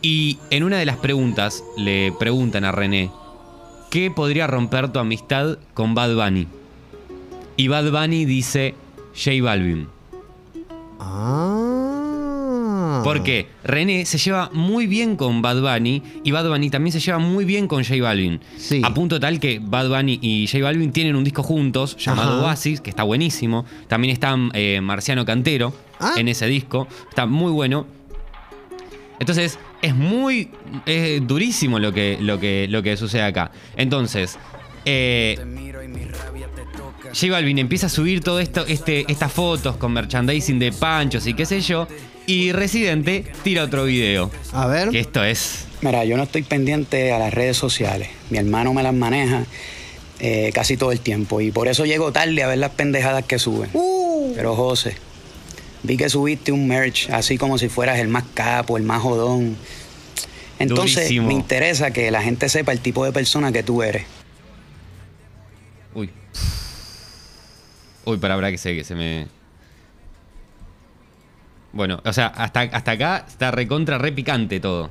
Y 0.00 0.38
en 0.50 0.62
una 0.62 0.78
de 0.78 0.86
las 0.86 0.96
preguntas 0.96 1.64
le 1.76 2.12
preguntan 2.20 2.64
a 2.64 2.70
René, 2.70 3.10
¿qué 3.90 4.12
podría 4.12 4.46
romper 4.46 4.92
tu 4.92 5.00
amistad 5.00 5.58
con 5.74 5.96
Bad 5.96 6.14
Bunny? 6.14 6.46
Y 7.56 7.66
Bad 7.66 7.90
Bunny 7.90 8.26
dice, 8.26 8.76
J 9.12 9.42
Balvin. 9.42 9.88
Ah. 11.00 11.69
Porque 13.04 13.46
René 13.64 14.04
se 14.06 14.18
lleva 14.18 14.50
muy 14.52 14.86
bien 14.86 15.16
con 15.16 15.42
Bad 15.42 15.60
Bunny 15.60 16.02
y 16.24 16.30
Bad 16.30 16.48
Bunny 16.48 16.70
también 16.70 16.92
se 16.92 17.00
lleva 17.00 17.18
muy 17.18 17.44
bien 17.44 17.66
con 17.68 17.82
J 17.84 18.00
Balvin. 18.02 18.40
Sí. 18.56 18.80
A 18.84 18.92
punto 18.94 19.18
tal 19.20 19.38
que 19.40 19.60
Bad 19.62 19.88
Bunny 19.88 20.18
y 20.22 20.46
J 20.46 20.62
Balvin 20.64 20.92
tienen 20.92 21.16
un 21.16 21.24
disco 21.24 21.42
juntos 21.42 21.96
llamado 21.96 22.38
Ajá. 22.38 22.46
Oasis, 22.48 22.80
que 22.80 22.90
está 22.90 23.02
buenísimo. 23.02 23.64
También 23.88 24.12
está 24.12 24.36
eh, 24.54 24.80
Marciano 24.80 25.24
Cantero 25.24 25.72
Ah. 26.02 26.14
en 26.16 26.28
ese 26.28 26.46
disco. 26.46 26.88
Está 27.10 27.26
muy 27.26 27.52
bueno. 27.52 27.86
Entonces, 29.18 29.58
es 29.82 29.94
muy 29.94 30.48
es 30.86 31.26
durísimo 31.26 31.78
lo 31.78 31.92
que, 31.92 32.16
lo, 32.20 32.40
que, 32.40 32.66
lo 32.70 32.82
que 32.82 32.96
sucede 32.96 33.22
acá. 33.22 33.50
Entonces, 33.76 34.38
eh, 34.86 35.34
Te 35.36 35.44
miro 35.44 35.82
y 35.82 35.88
mi 35.88 36.04
rabia 36.04 36.48
te 36.54 36.62
toca. 36.76 37.10
J 37.14 37.30
Balvin 37.30 37.58
empieza 37.58 37.86
a 37.86 37.88
subir 37.90 38.22
todo 38.22 38.40
esto, 38.40 38.64
este, 38.66 39.04
estas 39.12 39.30
fotos 39.30 39.76
con 39.76 39.92
merchandising 39.92 40.58
de 40.58 40.72
panchos 40.72 41.26
y 41.26 41.34
qué 41.34 41.44
sé 41.44 41.60
yo. 41.60 41.86
Y 42.30 42.52
Residente 42.52 43.24
tira 43.42 43.64
otro 43.64 43.86
video. 43.86 44.30
A 44.52 44.68
ver. 44.68 44.90
Que 44.90 45.00
esto 45.00 45.24
es. 45.24 45.64
Mira, 45.80 46.04
yo 46.04 46.16
no 46.16 46.22
estoy 46.22 46.44
pendiente 46.44 47.10
a 47.10 47.18
las 47.18 47.34
redes 47.34 47.56
sociales. 47.56 48.08
Mi 48.30 48.38
hermano 48.38 48.72
me 48.72 48.84
las 48.84 48.94
maneja 48.94 49.46
eh, 50.20 50.52
casi 50.54 50.76
todo 50.76 50.92
el 50.92 51.00
tiempo. 51.00 51.40
Y 51.40 51.50
por 51.50 51.66
eso 51.66 51.86
llego 51.86 52.12
tarde 52.12 52.40
a 52.44 52.46
ver 52.46 52.58
las 52.58 52.70
pendejadas 52.70 53.24
que 53.24 53.40
suben. 53.40 53.70
Uh. 53.72 54.32
Pero 54.36 54.54
José, 54.54 54.94
vi 55.82 55.96
que 55.96 56.08
subiste 56.08 56.52
un 56.52 56.68
merch 56.68 57.10
así 57.10 57.36
como 57.36 57.58
si 57.58 57.68
fueras 57.68 57.98
el 57.98 58.06
más 58.06 58.22
capo, 58.32 58.76
el 58.76 58.84
más 58.84 59.02
jodón. 59.02 59.56
Entonces 60.60 61.08
Durísimo. 61.08 61.26
me 61.26 61.34
interesa 61.34 61.90
que 61.90 62.12
la 62.12 62.22
gente 62.22 62.48
sepa 62.48 62.70
el 62.70 62.78
tipo 62.78 63.04
de 63.04 63.10
persona 63.10 63.50
que 63.50 63.64
tú 63.64 63.82
eres. 63.82 64.04
Uy. 65.96 66.10
Uy, 68.04 68.18
para, 68.18 68.36
para 68.36 68.52
que 68.52 68.58
se, 68.58 68.76
que 68.76 68.84
se 68.84 68.94
me. 68.94 69.39
Bueno, 71.72 72.00
o 72.04 72.12
sea, 72.12 72.26
hasta, 72.28 72.62
hasta 72.62 72.90
acá 72.92 73.24
está 73.28 73.50
recontra 73.50 73.96
re 73.98 74.12
picante 74.12 74.58
todo. 74.60 74.90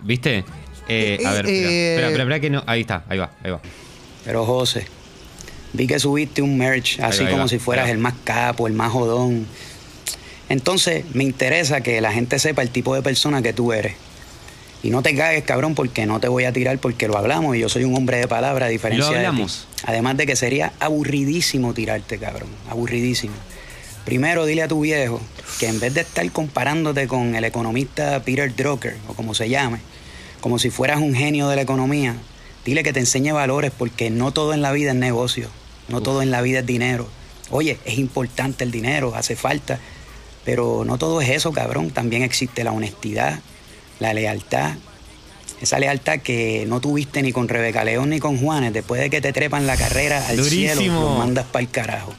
¿Viste? 0.00 0.44
Eh, 0.88 1.18
a 1.24 1.30
Eh, 1.30 1.34
ver, 1.34 1.46
espera, 1.46 1.50
eh, 1.50 1.90
espera, 1.92 2.06
espera, 2.08 2.22
espera 2.24 2.40
que 2.40 2.50
no. 2.50 2.62
Ahí 2.66 2.80
está, 2.82 3.04
ahí 3.08 3.18
va, 3.18 3.30
ahí 3.42 3.50
va. 3.50 3.60
Pero 4.24 4.44
José, 4.44 4.86
vi 5.72 5.86
que 5.86 5.98
subiste 5.98 6.42
un 6.42 6.58
merch 6.58 7.00
así 7.00 7.20
va, 7.22 7.26
ahí 7.26 7.32
como 7.32 7.44
va, 7.44 7.48
si 7.48 7.58
fueras 7.58 7.86
va. 7.86 7.90
el 7.90 7.98
más 7.98 8.14
capo, 8.24 8.66
el 8.66 8.74
más 8.74 8.92
jodón. 8.92 9.46
Entonces 10.50 11.04
me 11.14 11.24
interesa 11.24 11.80
que 11.80 12.00
la 12.02 12.12
gente 12.12 12.38
sepa 12.38 12.60
el 12.62 12.70
tipo 12.70 12.94
de 12.94 13.02
persona 13.02 13.40
que 13.40 13.52
tú 13.54 13.72
eres. 13.72 13.94
Y 14.82 14.90
no 14.90 15.00
te 15.00 15.16
cagues, 15.16 15.44
cabrón, 15.44 15.74
porque 15.74 16.04
no 16.04 16.20
te 16.20 16.28
voy 16.28 16.44
a 16.44 16.52
tirar 16.52 16.78
porque 16.78 17.08
lo 17.08 17.16
hablamos 17.16 17.56
y 17.56 17.60
yo 17.60 17.70
soy 17.70 17.84
un 17.84 17.96
hombre 17.96 18.18
de 18.18 18.28
palabra 18.28 18.66
a 18.66 18.68
diferencia 18.68 19.06
de 19.06 19.12
ti. 19.12 19.16
hablamos. 19.16 19.66
Además 19.86 20.18
de 20.18 20.26
que 20.26 20.36
sería 20.36 20.74
aburridísimo 20.78 21.72
tirarte, 21.72 22.18
cabrón. 22.18 22.50
Aburridísimo. 22.68 23.32
Primero 24.04 24.44
dile 24.44 24.62
a 24.62 24.68
tu 24.68 24.80
viejo 24.80 25.20
que 25.58 25.66
en 25.66 25.80
vez 25.80 25.94
de 25.94 26.02
estar 26.02 26.30
comparándote 26.30 27.08
con 27.08 27.34
el 27.34 27.44
economista 27.44 28.22
Peter 28.22 28.54
Drucker, 28.54 28.96
o 29.08 29.14
como 29.14 29.34
se 29.34 29.48
llame, 29.48 29.78
como 30.40 30.58
si 30.58 30.70
fueras 30.70 31.00
un 31.00 31.14
genio 31.14 31.48
de 31.48 31.56
la 31.56 31.62
economía, 31.62 32.14
dile 32.64 32.82
que 32.82 32.92
te 32.92 33.00
enseñe 33.00 33.32
valores 33.32 33.72
porque 33.76 34.10
no 34.10 34.32
todo 34.32 34.52
en 34.52 34.60
la 34.60 34.72
vida 34.72 34.90
es 34.90 34.96
negocio, 34.96 35.48
no 35.88 36.02
todo 36.02 36.20
en 36.20 36.30
la 36.30 36.42
vida 36.42 36.60
es 36.60 36.66
dinero. 36.66 37.08
Oye, 37.50 37.78
es 37.84 37.98
importante 37.98 38.64
el 38.64 38.70
dinero, 38.70 39.14
hace 39.14 39.36
falta, 39.36 39.78
pero 40.44 40.84
no 40.84 40.98
todo 40.98 41.20
es 41.22 41.30
eso, 41.30 41.52
cabrón. 41.52 41.90
También 41.90 42.22
existe 42.22 42.62
la 42.62 42.72
honestidad, 42.72 43.40
la 44.00 44.12
lealtad, 44.12 44.74
esa 45.62 45.78
lealtad 45.78 46.18
que 46.18 46.66
no 46.68 46.80
tuviste 46.80 47.22
ni 47.22 47.32
con 47.32 47.48
Rebeca 47.48 47.84
León 47.84 48.10
ni 48.10 48.18
con 48.18 48.38
Juanes, 48.38 48.74
después 48.74 49.00
de 49.00 49.08
que 49.08 49.22
te 49.22 49.32
trepan 49.32 49.66
la 49.66 49.76
carrera 49.76 50.26
al 50.28 50.42
cielo, 50.44 51.00
los 51.00 51.18
mandas 51.18 51.46
para 51.46 51.62
el 51.62 51.70
carajo. 51.70 52.12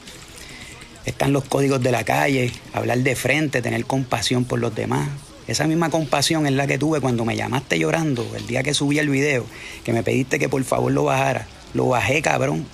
Están 1.06 1.32
los 1.32 1.44
códigos 1.44 1.80
de 1.82 1.92
la 1.92 2.04
calle, 2.04 2.52
hablar 2.72 2.98
de 2.98 3.14
frente, 3.16 3.62
tener 3.62 3.86
compasión 3.86 4.44
por 4.44 4.58
los 4.58 4.74
demás. 4.74 5.08
Esa 5.46 5.68
misma 5.68 5.88
compasión 5.88 6.46
es 6.46 6.52
la 6.52 6.66
que 6.66 6.78
tuve 6.78 7.00
cuando 7.00 7.24
me 7.24 7.36
llamaste 7.36 7.78
llorando 7.78 8.28
el 8.36 8.46
día 8.48 8.64
que 8.64 8.74
subí 8.74 8.98
el 8.98 9.08
video, 9.08 9.46
que 9.84 9.92
me 9.92 10.02
pediste 10.02 10.40
que 10.40 10.48
por 10.48 10.62
favor 10.64 10.90
lo 10.90 11.04
bajara. 11.04 11.46
Lo 11.74 11.86
bajé, 11.86 12.20
cabrón. 12.22 12.66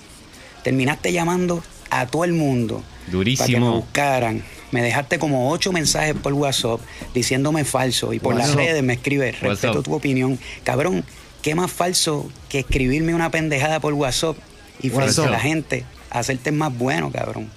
Terminaste 0.63 1.13
llamando 1.13 1.63
a 1.91 2.07
todo 2.07 2.23
el 2.23 2.33
mundo. 2.33 2.77
Para 2.77 3.05
que 3.05 3.11
me 3.11 3.11
Durísimo. 3.11 3.71
buscaran. 3.75 4.43
Me 4.71 4.81
dejaste 4.81 5.19
como 5.19 5.51
ocho 5.51 5.71
mensajes 5.71 6.15
por 6.15 6.33
WhatsApp 6.33 6.79
diciéndome 7.13 7.63
falso 7.63 8.13
y 8.13 8.19
por 8.19 8.33
las 8.35 8.55
redes 8.55 8.81
me 8.81 8.93
escribes, 8.93 9.39
respeto 9.41 9.67
WhatsApp. 9.67 9.85
tu 9.85 9.93
opinión. 9.93 10.39
Cabrón, 10.63 11.05
¿qué 11.43 11.53
más 11.53 11.71
falso 11.71 12.31
que 12.49 12.59
escribirme 12.59 13.13
una 13.13 13.29
pendejada 13.29 13.79
por 13.79 13.93
WhatsApp 13.93 14.37
y 14.79 14.89
frente 14.89 15.05
WhatsApp. 15.05 15.27
a 15.27 15.29
la 15.29 15.39
gente 15.39 15.83
hacerte 16.09 16.51
más 16.51 16.75
bueno, 16.75 17.11
cabrón? 17.11 17.49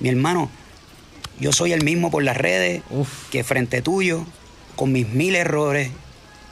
Mi 0.00 0.08
hermano, 0.08 0.50
yo 1.40 1.52
soy 1.52 1.72
el 1.72 1.84
mismo 1.84 2.10
por 2.10 2.22
las 2.22 2.36
redes 2.36 2.82
Uf. 2.90 3.28
que 3.30 3.44
frente 3.44 3.82
tuyo, 3.82 4.24
con 4.76 4.92
mis 4.92 5.08
mil 5.08 5.34
errores, 5.34 5.90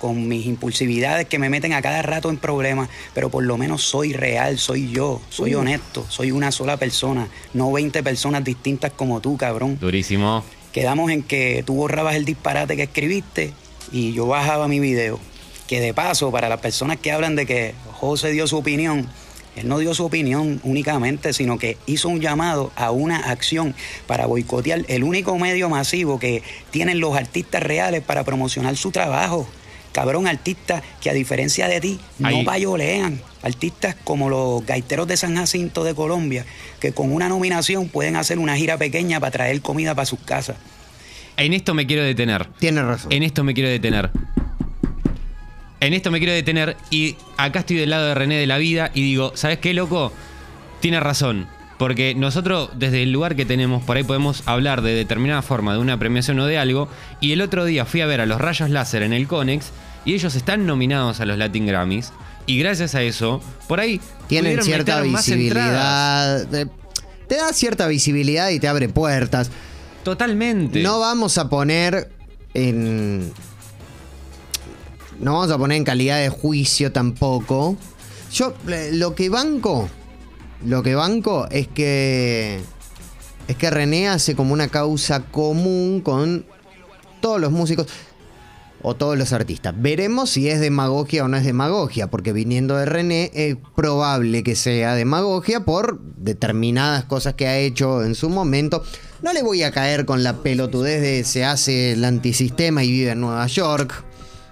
con 0.00 0.29
mis 0.29 0.47
impulsividades 0.47 1.26
que 1.26 1.38
me 1.38 1.49
meten 1.49 1.73
a 1.73 1.83
cada 1.83 2.03
rato 2.03 2.31
en 2.31 2.37
problemas, 2.37 2.88
pero 3.15 3.31
por 3.31 3.45
lo 3.45 3.57
menos 3.57 3.83
soy 3.83 4.12
real, 4.12 4.59
soy 4.59 4.91
yo, 4.91 5.21
soy 5.31 5.55
honesto, 5.55 6.05
soy 6.09 6.33
una 6.33 6.53
sola 6.53 6.76
persona, 6.76 7.29
no 7.55 7.73
20 7.73 8.03
personas 8.03 8.45
distintas 8.45 8.93
como 8.93 9.21
tú, 9.21 9.37
cabrón. 9.37 9.79
Durísimo. 9.81 10.45
Quedamos 10.73 11.11
en 11.11 11.23
que 11.23 11.62
tú 11.65 11.75
borrabas 11.75 12.17
el 12.17 12.25
disparate 12.25 12.76
que 12.76 12.83
escribiste 12.83 13.53
y 13.93 14.12
yo 14.12 14.26
bajaba 14.26 14.69
mi 14.69 14.81
video. 14.81 15.19
Que 15.67 15.81
de 15.81 15.95
paso, 15.95 16.31
para 16.31 16.49
las 16.49 16.61
personas 16.61 16.99
que 16.99 17.11
hablan 17.11 17.35
de 17.35 17.47
que 17.47 17.75
José 17.93 18.31
dio 18.31 18.47
su 18.47 18.59
opinión, 18.59 19.09
él 19.57 19.69
no 19.69 19.79
dio 19.79 19.95
su 19.95 20.05
opinión 20.05 20.61
únicamente, 20.65 21.33
sino 21.33 21.59
que 21.59 21.79
hizo 21.87 22.09
un 22.09 22.21
llamado 22.21 22.73
a 22.77 22.91
una 22.91 23.17
acción 23.31 23.75
para 24.07 24.27
boicotear 24.27 24.85
el 24.89 25.03
único 25.03 25.39
medio 25.39 25.69
masivo 25.71 26.19
que 26.19 26.43
tienen 26.71 27.01
los 27.01 27.17
artistas 27.17 27.63
reales 27.63 28.03
para 28.03 28.23
promocionar 28.23 28.77
su 28.77 28.91
trabajo. 28.93 29.49
Cabrón, 29.93 30.27
artistas 30.27 30.83
que 31.01 31.09
a 31.09 31.15
diferencia 31.15 31.69
de 31.69 31.81
ti 31.81 31.99
no 32.19 32.29
Ahí. 32.29 32.45
payolean. 32.45 33.19
Artistas 33.43 33.97
como 34.05 34.29
los 34.29 34.67
gaiteros 34.67 35.09
de 35.09 35.17
San 35.17 35.37
Jacinto 35.37 35.85
de 35.85 35.95
Colombia, 35.95 36.45
que 36.81 36.93
con 36.93 37.11
una 37.11 37.31
nominación 37.31 37.89
pueden 37.89 38.17
hacer 38.17 38.39
una 38.39 38.57
gira 38.57 38.77
pequeña 38.77 39.21
para 39.21 39.31
traer 39.31 39.63
comida 39.63 39.95
para 39.95 40.05
sus 40.05 40.19
casas. 40.19 40.57
En 41.39 41.55
esto 41.55 41.73
me 41.73 41.87
quiero 41.87 42.03
detener. 42.03 42.47
Tiene 42.59 42.83
razón. 42.83 43.11
En 43.11 43.23
esto 43.23 43.43
me 43.43 43.55
quiero 43.55 43.71
detener. 43.71 44.11
En 45.80 45.92
esto 45.95 46.11
me 46.11 46.18
quiero 46.18 46.33
detener 46.33 46.76
y 46.90 47.16
acá 47.37 47.61
estoy 47.61 47.76
del 47.76 47.90
lado 47.90 48.06
de 48.06 48.14
René 48.14 48.37
de 48.38 48.47
la 48.47 48.59
vida 48.59 48.90
y 48.95 49.02
digo, 49.02 49.33
¿sabes 49.35 49.59
qué, 49.59 49.75
loco? 49.75 50.12
Tiene 50.80 51.00
razón. 51.00 51.47
Porque 51.78 52.14
nosotros, 52.14 52.71
desde 52.75 53.02
el 53.02 53.12
lugar 53.12 53.37
que 53.37 53.45
tenemos, 53.45 53.85
por 53.85 53.99
ahí 53.99 54.02
podemos 54.02 54.42
hablar 54.47 54.80
de 54.80 54.95
determinada 54.95 55.42
forma 55.42 55.75
de 55.75 55.78
una 55.78 55.99
premiación 55.99 56.38
o 56.40 56.47
de 56.47 56.56
algo. 56.56 56.88
Y 57.21 57.33
el 57.33 57.42
otro 57.42 57.66
día 57.66 57.85
fui 57.85 58.00
a 58.00 58.06
ver 58.06 58.23
a 58.23 58.26
los 58.26 58.40
Rayos 58.40 58.71
Láser 58.71 59.02
en 59.02 59.12
el 59.12 59.26
Conex 59.28 59.73
y 60.06 60.14
ellos 60.14 60.35
están 60.35 60.64
nominados 60.64 61.21
a 61.21 61.26
los 61.26 61.37
Latin 61.37 61.66
Grammys. 61.66 62.12
Y 62.47 62.59
gracias 62.59 62.95
a 62.95 63.02
eso, 63.02 63.42
por 63.68 63.80
ahí 63.80 64.00
Tienen 64.28 64.62
cierta 64.62 65.02
visibilidad. 65.02 66.54
eh, 66.54 66.66
Te 67.28 67.37
da 67.37 67.52
cierta 67.52 67.87
visibilidad 67.88 68.49
y 68.50 68.59
te 68.61 68.68
abre 68.68 68.88
puertas. 68.88 69.50
Totalmente. 70.02 70.83
No 70.83 71.00
vamos 71.00 71.37
a 71.38 71.49
poner 71.50 72.09
en. 72.54 73.33
No 75.21 75.35
vamos 75.35 75.51
a 75.51 75.59
poner 75.59 75.79
en 75.79 75.85
calidad 75.85 76.21
de 76.21 76.29
juicio 76.29 76.93
tampoco. 76.93 77.77
Yo 78.33 78.55
eh, 78.69 78.91
lo 78.93 79.15
que 79.15 79.29
banco. 79.29 79.89
Lo 80.65 80.83
que 80.83 80.95
banco 80.95 81.47
es 81.51 81.69
que. 81.69 82.61
Es 83.49 83.57
que 83.57 83.71
René 83.71 84.09
hace 84.09 84.35
como 84.35 84.53
una 84.53 84.69
causa 84.69 85.21
común 85.21 86.01
con 86.01 86.45
todos 87.21 87.41
los 87.41 87.53
músicos 87.53 87.87
o 88.83 88.95
todos 88.95 89.17
los 89.17 89.33
artistas. 89.33 89.75
Veremos 89.77 90.31
si 90.31 90.49
es 90.49 90.61
demagogia 90.61 91.25
o 91.25 91.29
no 91.29 91.37
es 91.37 91.45
demagogia, 91.45 92.09
porque 92.09 92.33
viniendo 92.33 92.77
de 92.77 92.87
René 92.87 93.31
es 93.35 93.57
probable 93.75 94.43
que 94.43 94.55
sea 94.55 94.95
demagogia 94.95 95.65
por 95.65 96.01
determinadas 96.17 97.05
cosas 97.05 97.35
que 97.35 97.47
ha 97.47 97.59
hecho 97.59 98.05
en 98.05 98.15
su 98.15 98.29
momento. 98.29 98.85
No 99.23 99.33
le 99.33 99.43
voy 99.43 99.63
a 99.63 99.73
caer 99.73 100.07
con 100.07 100.23
la 100.23 100.35
pelotudez 100.43 101.01
de 101.01 101.25
se 101.25 101.45
hace 101.45 101.93
el 101.93 102.05
antisistema 102.05 102.85
y 102.85 102.91
vive 102.93 103.11
en 103.11 103.21
Nueva 103.21 103.47
York, 103.47 104.05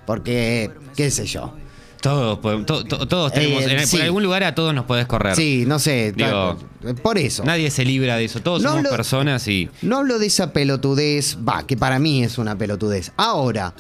porque, 0.07 0.71
qué 0.97 1.11
sé 1.11 1.27
yo. 1.27 1.55
Todos, 2.01 2.39
podemos- 2.41 2.67
to- 2.67 2.85
to- 2.85 3.09
todos 3.09 3.33
tenemos. 3.33 3.63
Eh, 3.65 3.79
en- 3.81 3.87
sí. 3.87 3.97
Por 3.97 4.05
algún 4.05 4.23
lugar 4.23 4.45
a 4.45 4.55
todos 4.55 4.75
nos 4.75 4.85
podés 4.85 5.07
correr. 5.07 5.35
Sí, 5.37 5.65
no 5.67 5.79
sé, 5.79 6.13
Digo, 6.13 6.59
por 7.03 7.17
eso. 7.17 7.45
Nadie 7.45 7.71
se 7.71 7.83
libra 7.87 8.17
de 8.17 8.27
eso. 8.27 8.41
Todos 8.41 8.63
No 8.63 8.69
somos 8.71 8.85
hablo- 8.85 8.91
personas 8.97 9.49
y. 9.49 9.71
No 9.81 9.99
hablo 9.99 10.19
de 10.19 10.27
esa 10.27 10.53
pelotudez, 10.53 11.39
va, 11.49 11.67
que 11.67 11.79
para 11.79 11.99
mí 11.99 12.23
es 12.23 12.37
una 12.37 12.59
pelotudez. 12.59 13.11
Ahora, 13.17 13.73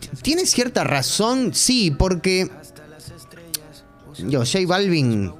t- 0.00 0.08
¿tiene 0.22 0.44
cierta 0.46 0.84
razón? 0.84 1.54
Sí, 1.54 1.90
porque. 1.90 2.50
Yo, 4.18 4.40
J 4.40 4.58
Balvin, 4.66 5.32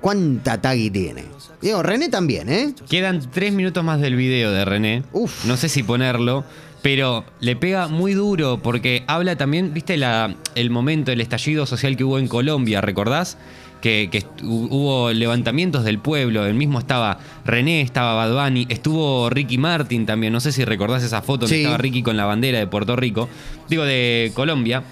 ¿cuánta 0.00 0.60
tagui 0.60 0.90
tiene? 0.90 1.24
Digo, 1.60 1.82
René 1.82 2.08
también, 2.08 2.48
¿eh? 2.48 2.74
Quedan 2.88 3.30
tres 3.30 3.52
minutos 3.52 3.84
más 3.84 4.00
del 4.00 4.14
video 4.16 4.50
de 4.52 4.64
René. 4.64 5.02
Uf. 5.12 5.44
No 5.44 5.56
sé 5.56 5.68
si 5.68 5.82
ponerlo, 5.82 6.44
pero 6.82 7.24
le 7.40 7.56
pega 7.56 7.88
muy 7.88 8.14
duro 8.14 8.60
porque 8.62 9.02
habla 9.06 9.36
también, 9.36 9.74
viste, 9.74 9.96
la, 9.96 10.34
el 10.54 10.70
momento, 10.70 11.12
el 11.12 11.20
estallido 11.20 11.66
social 11.66 11.96
que 11.96 12.04
hubo 12.04 12.18
en 12.18 12.26
Colombia, 12.28 12.80
¿recordás? 12.80 13.36
Que, 13.82 14.08
que 14.12 14.24
hubo 14.44 15.10
levantamientos 15.10 15.84
del 15.84 15.98
pueblo, 15.98 16.44
el 16.44 16.52
mismo 16.54 16.78
estaba 16.78 17.18
René, 17.46 17.80
estaba 17.80 18.14
Bad 18.14 18.34
Bunny, 18.44 18.66
estuvo 18.68 19.30
Ricky 19.30 19.56
Martin 19.56 20.04
también, 20.04 20.34
no 20.34 20.40
sé 20.40 20.52
si 20.52 20.64
recordás 20.66 21.02
esa 21.02 21.22
foto 21.22 21.40
donde 21.46 21.56
Sí. 21.56 21.62
estaba 21.62 21.78
Ricky 21.78 22.02
con 22.02 22.16
la 22.18 22.26
bandera 22.26 22.58
de 22.58 22.66
Puerto 22.66 22.94
Rico, 22.96 23.28
digo 23.70 23.84
de 23.84 24.32
Colombia. 24.34 24.82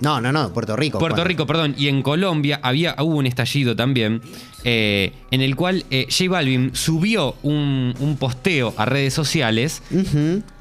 No, 0.00 0.20
no, 0.20 0.32
no, 0.32 0.52
Puerto 0.52 0.76
Rico. 0.76 0.98
Puerto. 0.98 1.24
Rico, 1.24 1.46
perdón. 1.46 1.74
Y 1.78 1.88
en 1.88 2.02
Colombia 2.02 2.60
había, 2.62 2.94
hubo 2.98 3.16
un 3.16 3.26
estallido 3.26 3.74
también, 3.76 4.20
eh, 4.64 5.12
en 5.30 5.40
el 5.40 5.54
cual 5.56 5.84
eh, 5.90 6.06
J 6.10 6.30
Balvin 6.30 6.70
subió 6.74 7.36
un, 7.42 7.94
un 8.00 8.16
posteo 8.16 8.74
a 8.76 8.84
redes 8.86 9.14
sociales, 9.14 9.82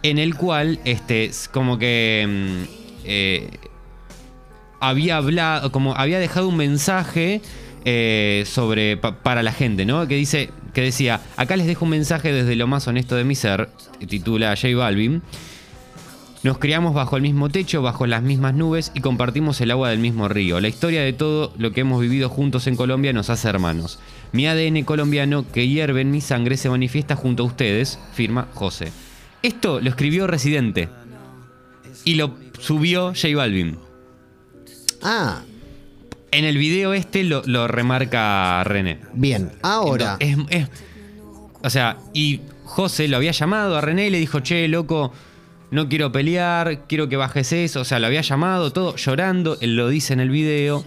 en 0.04 0.18
el 0.20 0.36
cual, 0.36 0.80
este, 0.86 1.26
es 1.26 1.48
como 1.52 1.78
que... 1.78 2.26
mm, 2.28 2.74
eh, 3.06 3.50
había 4.80 5.18
hablado, 5.18 5.72
como 5.72 5.96
había 5.96 6.20
dejado 6.20 6.48
un 6.50 6.58
mensaje 6.58 7.42
eh, 7.86 8.44
sobre 8.46 8.98
pa- 8.98 9.16
para 9.24 9.42
la 9.44 9.52
gente, 9.54 9.86
¿no? 9.86 10.08
Que 10.08 10.16
dice, 10.16 10.50
que 10.74 10.82
decía, 10.82 11.22
acá 11.38 11.56
les 11.56 11.68
dejo 11.68 11.86
un 11.86 11.92
mensaje 11.92 12.32
desde 12.34 12.56
lo 12.56 12.68
más 12.68 12.88
honesto 12.88 13.16
de 13.16 13.24
mi 13.24 13.36
ser, 13.36 13.70
titula 14.08 14.56
J 14.56 14.76
Balvin. 14.76 15.22
Nos 16.44 16.58
criamos 16.58 16.94
bajo 16.94 17.16
el 17.16 17.22
mismo 17.22 17.48
techo, 17.50 17.82
bajo 17.82 18.06
las 18.06 18.22
mismas 18.22 18.54
nubes 18.54 18.92
y 18.94 19.00
compartimos 19.00 19.62
el 19.62 19.72
agua 19.72 19.90
del 19.90 20.00
mismo 20.00 20.28
río. 20.28 20.60
La 20.60 20.68
historia 20.68 21.02
de 21.02 21.14
todo 21.14 21.54
lo 21.58 21.72
que 21.72 21.82
hemos 21.82 22.02
vivido 22.02 22.28
juntos 22.30 22.68
en 22.68 22.76
Colombia 22.76 23.14
nos 23.14 23.30
hace 23.30 23.48
hermanos. 23.48 24.00
Mi 24.34 24.46
ADN 24.48 24.84
colombiano 24.84 25.46
que 25.50 25.70
hierve 25.70 26.02
en 26.02 26.12
mi 26.12 26.20
sangre 26.20 26.58
se 26.58 26.70
manifiesta 26.70 27.16
junto 27.16 27.44
a 27.44 27.46
ustedes, 27.46 27.98
firma 28.14 28.50
José. 28.56 28.92
Esto 29.42 29.80
lo 29.80 29.90
escribió 29.90 30.28
Residente 30.28 30.90
y 32.04 32.16
lo 32.16 32.36
subió 32.60 33.14
J 33.16 33.30
Balvin. 33.36 33.78
Ah, 35.02 35.44
En 36.32 36.46
el 36.46 36.58
video 36.58 36.94
este 36.94 37.24
lo, 37.24 37.44
lo 37.46 37.68
remarca 37.70 38.64
René. 38.66 39.00
bien. 39.14 39.52
Ahora, 39.62 40.18
Entonces, 40.20 40.48
es- 40.60 40.62
es- 40.64 40.70
o 41.62 41.70
sea, 41.70 41.98
y 42.14 42.42
José 42.66 43.08
lo 43.08 43.16
había 43.18 43.32
llamado 43.32 43.78
a 43.78 43.82
René 43.82 44.08
y 44.08 44.10
le 44.10 44.18
dijo, 44.20 44.40
che, 44.42 44.68
loco, 44.68 45.14
no 45.74 45.90
quiero 45.90 46.12
pelear, 46.12 46.84
quiero 46.88 47.10
que 47.10 47.18
bajes 47.18 47.52
eso. 47.52 47.82
O 47.82 47.84
sea, 47.84 48.00
lo 48.00 48.06
había 48.08 48.22
llamado, 48.22 48.72
todo 48.72 48.96
llorando, 48.96 49.58
él 49.60 49.76
lo 49.76 49.90
dice 49.90 50.14
en 50.14 50.20
el 50.20 50.30
video. 50.30 50.86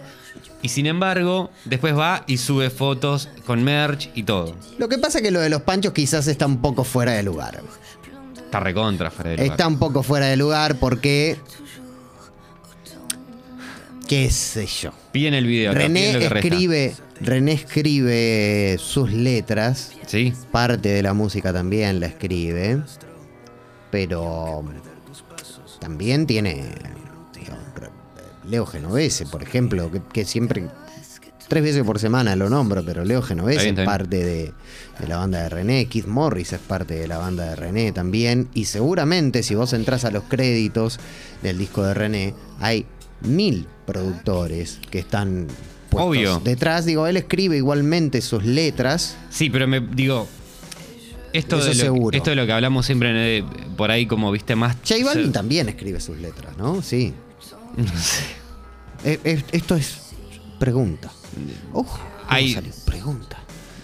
Y 0.61 0.69
sin 0.69 0.85
embargo, 0.85 1.51
después 1.65 1.95
va 1.95 2.23
y 2.25 2.37
sube 2.37 2.69
fotos 2.69 3.29
con 3.45 3.63
merch 3.63 4.09
y 4.15 4.23
todo. 4.23 4.55
lo 4.79 4.89
que 4.89 4.97
pasa 4.97 5.19
es 5.19 5.23
que 5.23 5.31
lo 5.31 5.41
de 5.41 5.49
los 5.49 5.61
panchos 5.61 5.93
quizás 5.93 6.27
está 6.27 6.45
un 6.45 6.61
poco 6.61 6.85
fuera 6.85 7.11
de 7.11 7.23
lugar. 7.23 7.61
Está 8.37 8.61
recontra, 8.61 9.11
Frederico. 9.11 9.51
Está 9.51 9.67
un 9.67 9.77
poco 9.77 10.03
fuera 10.03 10.27
de 10.27 10.37
lugar 10.37 10.77
porque. 10.79 11.37
¿Qué 14.07 14.31
sé 14.31 14.65
yo? 14.67 14.93
Piden 15.11 15.33
el 15.33 15.45
video. 15.45 15.73
René 15.73 16.13
lo 16.13 16.19
que 16.19 16.25
escribe, 16.27 16.95
René 17.19 17.51
escribe 17.51 18.77
sus 18.79 19.11
letras, 19.11 19.91
Sí, 20.05 20.33
parte 20.49 20.87
de 20.87 21.03
la 21.03 21.13
música 21.13 21.51
también 21.51 21.99
la 21.99 22.05
escribe, 22.05 22.79
pero 23.97 24.63
también 25.79 26.27
tiene 26.27 26.65
Leo 28.47 28.67
Genovese, 28.67 29.25
por 29.25 29.41
ejemplo, 29.41 29.91
que, 29.91 30.03
que 30.13 30.23
siempre 30.23 30.67
tres 31.47 31.63
veces 31.63 31.83
por 31.83 31.97
semana 31.97 32.35
lo 32.35 32.47
nombro, 32.47 32.85
pero 32.85 33.03
Leo 33.03 33.23
Genovese 33.23 33.69
es 33.69 33.85
parte 33.85 34.23
de, 34.23 34.53
de 34.99 35.07
la 35.07 35.17
banda 35.17 35.41
de 35.41 35.49
René, 35.49 35.87
Keith 35.87 36.05
Morris 36.05 36.53
es 36.53 36.59
parte 36.59 36.93
de 36.93 37.07
la 37.07 37.17
banda 37.17 37.45
de 37.45 37.55
René 37.55 37.91
también, 37.91 38.49
y 38.53 38.65
seguramente 38.65 39.41
si 39.41 39.55
vos 39.55 39.73
entras 39.73 40.05
a 40.05 40.11
los 40.11 40.25
créditos 40.25 40.99
del 41.41 41.57
disco 41.57 41.81
de 41.81 41.95
René, 41.95 42.35
hay 42.59 42.85
mil 43.21 43.65
productores 43.87 44.79
que 44.91 44.99
están 44.99 45.47
puestos 45.89 46.09
Obvio. 46.11 46.39
detrás. 46.43 46.85
Digo, 46.85 47.07
él 47.07 47.17
escribe 47.17 47.57
igualmente 47.57 48.21
sus 48.21 48.45
letras. 48.45 49.17
sí, 49.31 49.49
pero 49.49 49.67
me 49.67 49.79
digo... 49.79 50.27
Esto 51.33 51.57
Eso 51.57 51.65
de, 51.69 51.75
lo, 51.75 51.81
seguro. 51.81 52.17
esto 52.17 52.29
de 52.29 52.35
lo 52.35 52.45
que 52.45 52.51
hablamos 52.53 52.85
siempre 52.85 53.37
eh, 53.39 53.43
por 53.75 53.91
ahí 53.91 54.05
como, 54.05 54.31
viste, 54.31 54.55
más... 54.55 54.75
J 54.87 55.03
Balvin 55.05 55.27
se- 55.27 55.31
también 55.31 55.69
escribe 55.69 55.99
sus 55.99 56.17
letras, 56.17 56.57
¿no? 56.57 56.81
Sí. 56.81 57.13
No 57.77 57.85
sé. 57.97 58.23
Eh, 59.03 59.19
eh, 59.23 59.43
esto 59.51 59.75
es 59.75 59.99
pregunta. 60.59 61.11
Uf, 61.73 61.87
¿cómo 61.87 61.99
Hay- 62.29 62.53
salió? 62.53 62.71
Pregunta. 62.85 63.37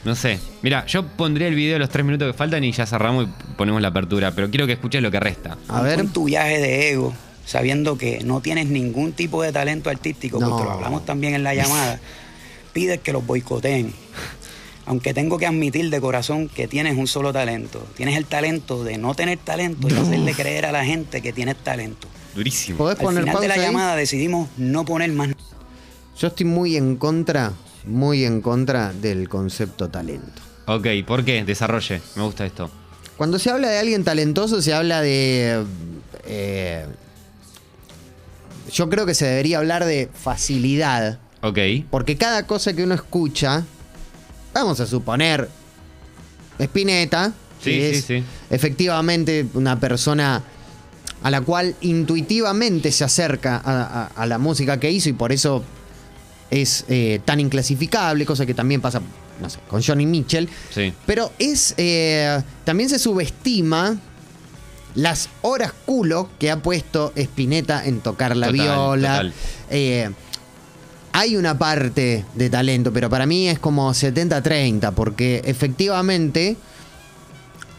No 0.03 0.15
sé. 0.15 0.39
Mira, 0.63 0.85
yo 0.87 1.05
pondría 1.07 1.47
el 1.47 1.55
video 1.55 1.73
de 1.73 1.79
los 1.79 1.89
tres 1.89 2.03
minutos 2.05 2.31
que 2.31 2.37
faltan 2.37 2.63
y 2.63 2.71
ya 2.71 2.85
cerramos 2.85 3.27
y 3.27 3.53
ponemos 3.55 3.81
la 3.81 3.89
apertura. 3.89 4.31
Pero 4.33 4.49
quiero 4.49 4.65
que 4.65 4.73
escuches 4.73 5.01
lo 5.01 5.11
que 5.11 5.19
resta. 5.19 5.57
A 5.67 5.81
ver. 5.81 5.95
Con 5.97 6.09
tu 6.11 6.25
viaje 6.25 6.59
de 6.59 6.91
ego, 6.91 7.13
sabiendo 7.45 7.97
que 7.97 8.21
no 8.23 8.41
tienes 8.41 8.67
ningún 8.67 9.13
tipo 9.13 9.41
de 9.43 9.51
talento 9.53 9.89
artístico, 9.89 10.39
No. 10.39 10.49
porque 10.49 10.63
lo 10.65 10.71
hablamos 10.71 11.05
también 11.05 11.35
en 11.35 11.43
la 11.43 11.53
llamada, 11.53 11.99
pides 12.73 12.99
que 12.99 13.13
los 13.13 13.25
boicoteen. 13.25 13.93
Aunque 14.85 15.13
tengo 15.13 15.37
que 15.37 15.45
admitir 15.45 15.89
de 15.89 16.01
corazón 16.01 16.49
que 16.49 16.67
tienes 16.67 16.97
un 16.97 17.07
solo 17.07 17.31
talento. 17.31 17.85
Tienes 17.95 18.17
el 18.17 18.25
talento 18.25 18.83
de 18.83 18.97
no 18.97 19.13
tener 19.15 19.37
talento 19.39 19.87
y 19.89 19.93
hacerle 19.93 20.33
creer 20.33 20.65
a 20.65 20.71
la 20.73 20.83
gente 20.83 21.21
que 21.21 21.31
tienes 21.31 21.55
talento. 21.57 22.07
Durísimo. 22.35 22.77
¿Podés 22.79 22.99
Al 22.99 23.05
poner 23.05 23.23
final 23.23 23.41
de 23.41 23.47
la 23.47 23.53
ahí? 23.53 23.61
llamada 23.61 23.95
decidimos 23.95 24.49
no 24.57 24.83
poner 24.85 25.11
más 25.13 25.29
Yo 26.19 26.27
estoy 26.27 26.45
muy 26.45 26.75
en 26.75 26.97
contra, 26.97 27.53
muy 27.85 28.25
en 28.25 28.41
contra 28.41 28.91
del 28.91 29.29
concepto 29.29 29.89
talento. 29.89 30.41
Ok, 30.65 30.87
¿por 31.07 31.23
qué? 31.23 31.43
Desarrolle. 31.45 32.01
Me 32.15 32.23
gusta 32.23 32.45
esto. 32.45 32.69
Cuando 33.17 33.37
se 33.39 33.51
habla 33.51 33.69
de 33.69 33.77
alguien 33.79 34.03
talentoso, 34.03 34.61
se 34.61 34.73
habla 34.73 35.01
de. 35.01 35.63
eh, 36.25 36.85
yo 38.71 38.89
creo 38.89 39.05
que 39.05 39.13
se 39.13 39.25
debería 39.27 39.59
hablar 39.59 39.85
de 39.85 40.09
facilidad. 40.13 41.19
Ok. 41.41 41.59
Porque 41.91 42.17
cada 42.17 42.47
cosa 42.47 42.73
que 42.73 42.83
uno 42.83 42.95
escucha, 42.95 43.63
vamos 44.53 44.79
a 44.79 44.85
suponer, 44.87 45.49
Spinetta, 46.59 47.33
Sí, 47.61 47.69
que 47.71 47.89
sí, 47.91 47.97
es 47.97 48.05
sí. 48.05 48.23
efectivamente 48.49 49.45
una 49.53 49.79
persona 49.79 50.43
a 51.23 51.31
la 51.31 51.39
cual 51.41 51.75
intuitivamente 51.81 52.91
se 52.91 53.05
acerca 53.05 53.55
a, 53.63 53.83
a- 54.03 54.05
a 54.07 54.25
la 54.25 54.37
música 54.37 54.79
que 54.79 54.91
hizo 54.91 55.07
y 55.09 55.13
por 55.13 55.31
eso 55.31 55.63
es 56.51 56.83
eh, 56.89 57.21
tan 57.23 57.39
inclasificable, 57.39 58.25
cosa 58.25 58.45
que 58.45 58.53
también 58.53 58.81
pasa, 58.81 59.01
no 59.41 59.49
sé, 59.49 59.59
con 59.69 59.81
Johnny 59.81 60.05
Mitchell. 60.05 60.49
Sí. 60.71 60.93
Pero 61.05 61.31
es. 61.39 61.73
eh, 61.77 62.41
también 62.65 62.89
se 62.89 62.99
subestima 62.99 63.97
las 64.95 65.29
horas 65.41 65.73
culo 65.85 66.29
que 66.37 66.51
ha 66.51 66.61
puesto 66.61 67.13
Spinetta 67.15 67.85
en 67.85 68.01
tocar 68.01 68.35
la 68.35 68.47
Total, 68.47 68.61
viola. 68.61 69.09
total. 69.13 69.33
Eh, 69.71 70.09
hay 71.13 71.37
una 71.37 71.57
parte 71.57 72.25
de 72.33 72.49
talento, 72.49 72.91
pero 72.91 73.09
para 73.09 73.27
mí 73.27 73.47
es 73.47 73.59
como 73.59 73.91
70-30, 73.91 74.91
porque 74.93 75.41
efectivamente 75.45 76.57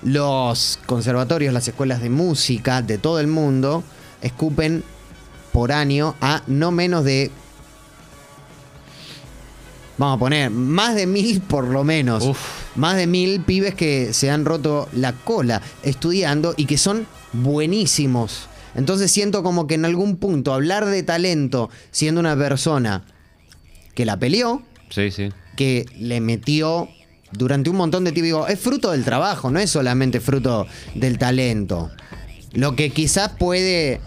los 0.05 0.79
conservatorios, 0.87 1.53
las 1.53 1.67
escuelas 1.67 2.01
de 2.01 2.11
música 2.11 2.81
de 2.81 2.97
todo 2.97 3.19
el 3.19 3.27
mundo 3.27 3.83
escupen 4.23 4.85
por 5.53 5.73
año 5.73 6.15
a 6.21 6.43
no 6.47 6.71
menos 6.71 7.05
de. 7.05 7.33
Vamos 9.99 10.17
a 10.17 10.19
poner, 10.19 10.51
más 10.51 10.95
de 10.95 11.07
mil 11.07 11.41
por 11.41 11.67
lo 11.67 11.83
menos. 11.83 12.25
Uf. 12.25 12.39
Más 12.77 12.97
de 12.97 13.07
mil 13.09 13.41
pibes 13.41 13.75
que 13.75 14.13
se 14.13 14.31
han 14.31 14.45
roto 14.45 14.89
la 14.93 15.13
cola 15.13 15.61
estudiando 15.83 16.55
y 16.57 16.67
que 16.67 16.79
son 16.79 17.07
buenísimos. 17.33 18.49
Entonces 18.77 19.11
siento 19.11 19.43
como 19.43 19.67
que 19.67 19.75
en 19.75 19.85
algún 19.85 20.17
punto 20.17 20.53
hablar 20.53 20.87
de 20.87 21.03
talento 21.03 21.71
siendo 21.93 22.21
una 22.21 22.37
persona 22.37 23.05
que 23.95 24.05
la 24.05 24.17
peleó, 24.19 24.63
Sí, 24.91 25.11
sí. 25.11 25.31
que 25.57 25.87
le 25.99 26.21
metió 26.21 26.89
durante 27.33 27.71
un 27.71 27.77
montón 27.77 28.05
de 28.05 28.13
tiempo. 28.13 28.25
Digo, 28.27 28.47
es 28.49 28.59
fruto 28.61 28.91
del 28.93 29.05
trabajo, 29.05 29.51
no 29.51 29.59
es 29.59 29.71
solamente 29.71 30.21
fruto 30.21 30.67
del 30.95 31.19
talento. 31.19 31.91
Lo 32.53 32.77
que 32.77 32.91
quizás 32.91 33.31
puede, 33.31 34.01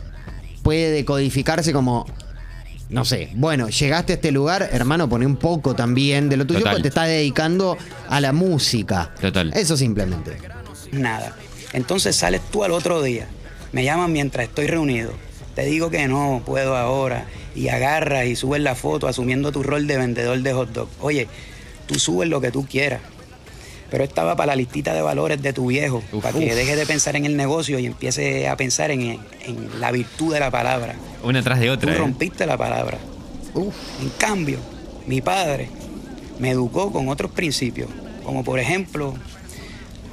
puede 0.63 0.91
decodificarse 0.91 1.73
como, 1.73 2.05
no 2.89 3.03
sé, 3.03 3.29
bueno, 3.35 3.67
llegaste 3.69 4.13
a 4.13 4.15
este 4.15 4.31
lugar, 4.31 4.69
hermano, 4.71 5.09
pone 5.09 5.25
un 5.25 5.35
poco 5.35 5.75
también 5.75 6.29
de 6.29 6.37
lo 6.37 6.45
tuyo 6.47 6.59
Total. 6.59 6.73
porque 6.73 6.83
te 6.83 6.87
estás 6.89 7.07
dedicando 7.09 7.77
a 8.07 8.21
la 8.21 8.31
música. 8.31 9.13
Total. 9.19 9.51
Eso 9.53 9.75
simplemente. 9.75 10.37
nada. 10.93 11.35
Entonces 11.73 12.15
sales 12.15 12.39
tú 12.49 12.63
al 12.63 12.71
otro 12.71 13.01
día, 13.01 13.27
me 13.73 13.83
llaman 13.83 14.13
mientras 14.13 14.47
estoy 14.47 14.67
reunido, 14.67 15.11
te 15.57 15.65
digo 15.65 15.89
que 15.89 16.07
no 16.07 16.43
puedo 16.45 16.77
ahora 16.77 17.25
y 17.55 17.69
agarras 17.69 18.27
y 18.27 18.35
subes 18.35 18.61
la 18.61 18.75
foto 18.75 19.07
asumiendo 19.07 19.51
tu 19.51 19.63
rol 19.63 19.87
de 19.87 19.97
vendedor 19.97 20.37
de 20.39 20.53
hot 20.53 20.69
dog. 20.71 20.87
Oye, 21.01 21.27
tú 21.87 21.97
subes 21.97 22.29
lo 22.29 22.39
que 22.39 22.51
tú 22.51 22.67
quieras. 22.69 23.01
Pero 23.89 24.03
esta 24.03 24.23
va 24.23 24.35
para 24.35 24.51
la 24.51 24.55
listita 24.55 24.93
de 24.93 25.01
valores 25.01 25.41
de 25.41 25.53
tu 25.53 25.65
viejo, 25.65 26.03
Uf. 26.11 26.21
para 26.21 26.37
que 26.37 26.45
Uf. 26.45 26.53
deje 26.53 26.75
de 26.75 26.85
pensar 26.85 27.15
en 27.15 27.25
el 27.25 27.35
negocio 27.35 27.79
y 27.79 27.87
empiece 27.87 28.47
a 28.47 28.55
pensar 28.55 28.91
en, 28.91 29.01
en 29.01 29.79
la 29.79 29.89
virtud 29.91 30.31
de 30.31 30.39
la 30.41 30.51
palabra. 30.51 30.93
Una 31.23 31.41
tras 31.41 31.59
de 31.59 31.65
Tú 31.65 31.71
otra. 31.73 31.91
¿eh? 31.91 31.97
rompiste 31.97 32.45
la 32.45 32.55
palabra. 32.55 32.99
Uf. 33.55 33.73
En 33.99 34.09
cambio, 34.19 34.59
mi 35.07 35.21
padre 35.21 35.69
me 36.37 36.51
educó 36.51 36.91
con 36.91 37.09
otros 37.09 37.31
principios, 37.31 37.89
como 38.23 38.43
por 38.43 38.59
ejemplo, 38.59 39.15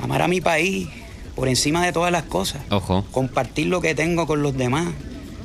amar 0.01 0.23
a 0.23 0.29
mi 0.29 0.41
país 0.41 0.89
por 1.35 1.49
encima 1.49 1.85
de 1.85 1.93
todas 1.93 2.11
las 2.13 2.23
cosas, 2.23 2.63
Ojo. 2.71 3.05
compartir 3.11 3.67
lo 3.67 3.83
que 3.83 3.95
tengo 3.95 4.27
con 4.27 4.43
los 4.43 4.57
demás. 4.57 4.89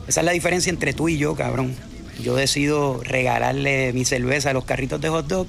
Esa 0.09 0.21
es 0.21 0.25
la 0.25 0.31
diferencia 0.31 0.71
entre 0.71 0.93
tú 0.93 1.07
y 1.07 1.19
yo, 1.19 1.35
cabrón. 1.35 1.75
Yo 2.19 2.35
decido 2.35 2.99
regalarle 3.03 3.93
mi 3.93 4.05
cerveza 4.05 4.49
a 4.49 4.53
los 4.53 4.65
carritos 4.65 4.99
de 4.99 5.09
hot 5.09 5.27
dog, 5.27 5.45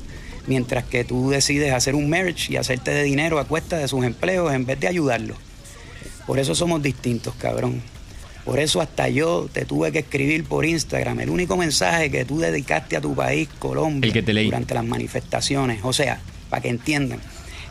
mientras 0.47 0.85
que 0.85 1.03
tú 1.03 1.31
decides 1.31 1.73
hacer 1.73 1.95
un 1.95 2.11
merch 2.11 2.51
y 2.51 2.59
hacerte 2.59 2.91
de 2.91 3.03
dinero 3.03 3.39
a 3.39 3.47
cuesta 3.47 3.79
de 3.79 3.89
sus 3.89 4.05
empleos 4.05 4.53
en 4.53 4.67
vez 4.67 4.79
de 4.79 4.89
ayudarlos. 4.89 5.39
Por 6.27 6.39
eso 6.39 6.55
somos 6.55 6.83
distintos, 6.83 7.35
cabrón. 7.37 7.81
Por 8.45 8.59
eso 8.59 8.83
hasta 8.83 9.09
yo 9.09 9.49
te 9.51 9.65
tuve 9.65 9.93
que 9.93 10.01
escribir 10.01 10.45
por 10.45 10.67
Instagram 10.67 11.21
el 11.21 11.31
único 11.31 11.57
mensaje 11.57 12.11
que 12.11 12.27
tú 12.27 12.39
dedicaste 12.39 12.99
a 12.99 13.01
tu 13.01 13.15
país, 13.15 13.49
Colombia, 13.59 14.09
El 14.09 14.13
que 14.13 14.23
te 14.23 14.35
leí. 14.35 14.45
durante 14.45 14.75
las 14.75 14.85
manifestaciones. 14.85 15.81
O 15.85 15.95
sea, 15.95 16.21
para 16.51 16.61
que 16.61 16.69
entiendan, 16.69 17.21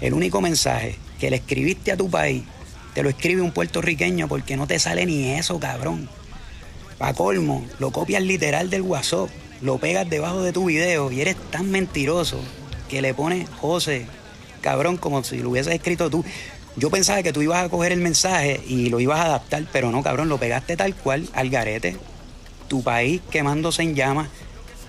el 0.02 0.14
único 0.14 0.42
mensaje 0.42 0.96
que 1.20 1.30
le 1.30 1.36
escribiste 1.36 1.92
a 1.92 1.98
tu 1.98 2.10
país, 2.10 2.42
te 2.96 3.04
lo 3.04 3.10
escribe 3.10 3.44
un 3.44 3.52
puertorriqueño 3.52 4.28
porque 4.28 4.58
no 4.58 4.66
te 4.66 4.80
sale 4.80 5.06
ni 5.06 5.30
eso, 5.34 5.60
cabrón. 5.60 6.10
Pa' 7.00 7.14
colmo, 7.14 7.66
lo 7.80 7.92
copias 7.92 8.22
literal 8.22 8.70
del 8.70 8.82
WhatsApp, 8.82 9.30
lo 9.62 9.78
pegas 9.78 10.10
debajo 10.10 10.44
de 10.44 10.52
tu 10.52 10.66
video 10.66 11.14
y 11.14 11.22
eres 11.22 11.38
tan 11.50 11.72
mentiroso 11.72 12.42
que 12.90 13.02
le 13.02 13.14
pones 13.14 13.50
José, 13.62 14.06
cabrón, 14.60 14.98
como 14.98 15.24
si 15.24 15.38
lo 15.38 15.52
hubieses 15.52 15.74
escrito 15.74 16.10
tú. 16.10 16.26
Yo 16.76 16.90
pensaba 16.90 17.24
que 17.24 17.32
tú 17.32 17.42
ibas 17.42 17.64
a 17.64 17.70
coger 17.70 17.94
el 17.94 18.02
mensaje 18.02 18.60
y 18.68 18.90
lo 18.90 19.00
ibas 19.00 19.20
a 19.20 19.26
adaptar, 19.26 19.66
pero 19.72 19.92
no, 19.92 20.04
cabrón, 20.04 20.28
lo 20.28 20.40
pegaste 20.40 20.76
tal 20.76 20.94
cual 20.94 21.26
al 21.34 21.50
garete. 21.50 21.96
Tu 22.68 22.84
país 22.84 23.22
quemándose 23.32 23.82
en 23.82 23.96
llamas 23.96 24.28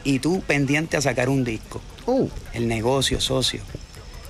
y 0.02 0.18
tú 0.18 0.42
pendiente 0.44 0.96
a 0.96 1.00
sacar 1.00 1.28
un 1.28 1.44
disco. 1.44 1.80
Uh, 2.06 2.28
El 2.52 2.66
negocio, 2.66 3.20
socio. 3.20 3.60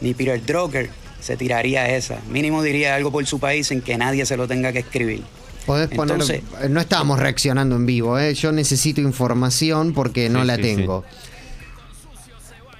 Ni 0.02 0.12
Peter 0.12 0.44
Drucker 0.44 0.90
se 1.20 1.38
tiraría 1.38 1.88
esa. 1.96 2.18
Mínimo 2.28 2.62
diría 2.62 2.94
algo 2.94 3.10
por 3.10 3.24
su 3.26 3.40
país 3.40 3.70
en 3.70 3.80
que 3.80 3.96
nadie 3.96 4.26
se 4.26 4.36
lo 4.36 4.46
tenga 4.46 4.70
que 4.70 4.80
escribir. 4.80 5.22
Podés 5.66 5.88
poner. 5.88 6.14
Entonces- 6.20 6.42
no 6.70 6.80
estábamos 6.80 7.18
reaccionando 7.18 7.76
en 7.76 7.86
vivo, 7.86 8.18
¿eh? 8.18 8.34
Yo 8.34 8.52
necesito 8.52 9.00
información 9.00 9.92
porque 9.92 10.28
no 10.28 10.40
Sí, 10.40 10.46
la 10.46 10.56
sí, 10.56 10.62
tengo. 10.62 11.04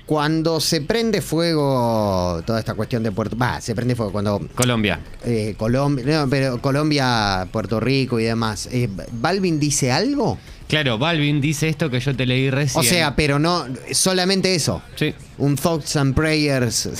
Cuando 0.06 0.58
se 0.58 0.80
prende 0.80 1.20
fuego 1.22 2.42
toda 2.44 2.58
esta 2.58 2.74
cuestión 2.74 3.04
de 3.04 3.12
Puerto. 3.12 3.36
Va, 3.36 3.60
se 3.60 3.76
prende 3.76 3.94
fuego 3.94 4.10
cuando 4.10 4.40
Colombia. 4.56 4.98
eh, 5.24 5.54
Colombia, 5.56 6.04
no, 6.04 6.28
pero 6.28 6.60
Colombia, 6.60 7.46
Puerto 7.52 7.78
Rico 7.78 8.18
y 8.18 8.24
demás. 8.24 8.68
eh, 8.72 8.88
¿Balvin 9.12 9.60
dice 9.60 9.92
algo? 9.92 10.36
Claro, 10.66 10.98
Balvin 10.98 11.40
dice 11.40 11.68
esto 11.68 11.90
que 11.90 12.00
yo 12.00 12.14
te 12.16 12.26
leí 12.26 12.50
recién. 12.50 12.80
O 12.80 12.82
sea, 12.84 13.14
pero 13.14 13.38
no, 13.38 13.66
solamente 13.92 14.52
eso. 14.54 14.82
Sí, 14.96 15.14
Un 15.38 15.54
thoughts 15.56 15.94
and 15.96 16.12
prayers, 16.14 16.90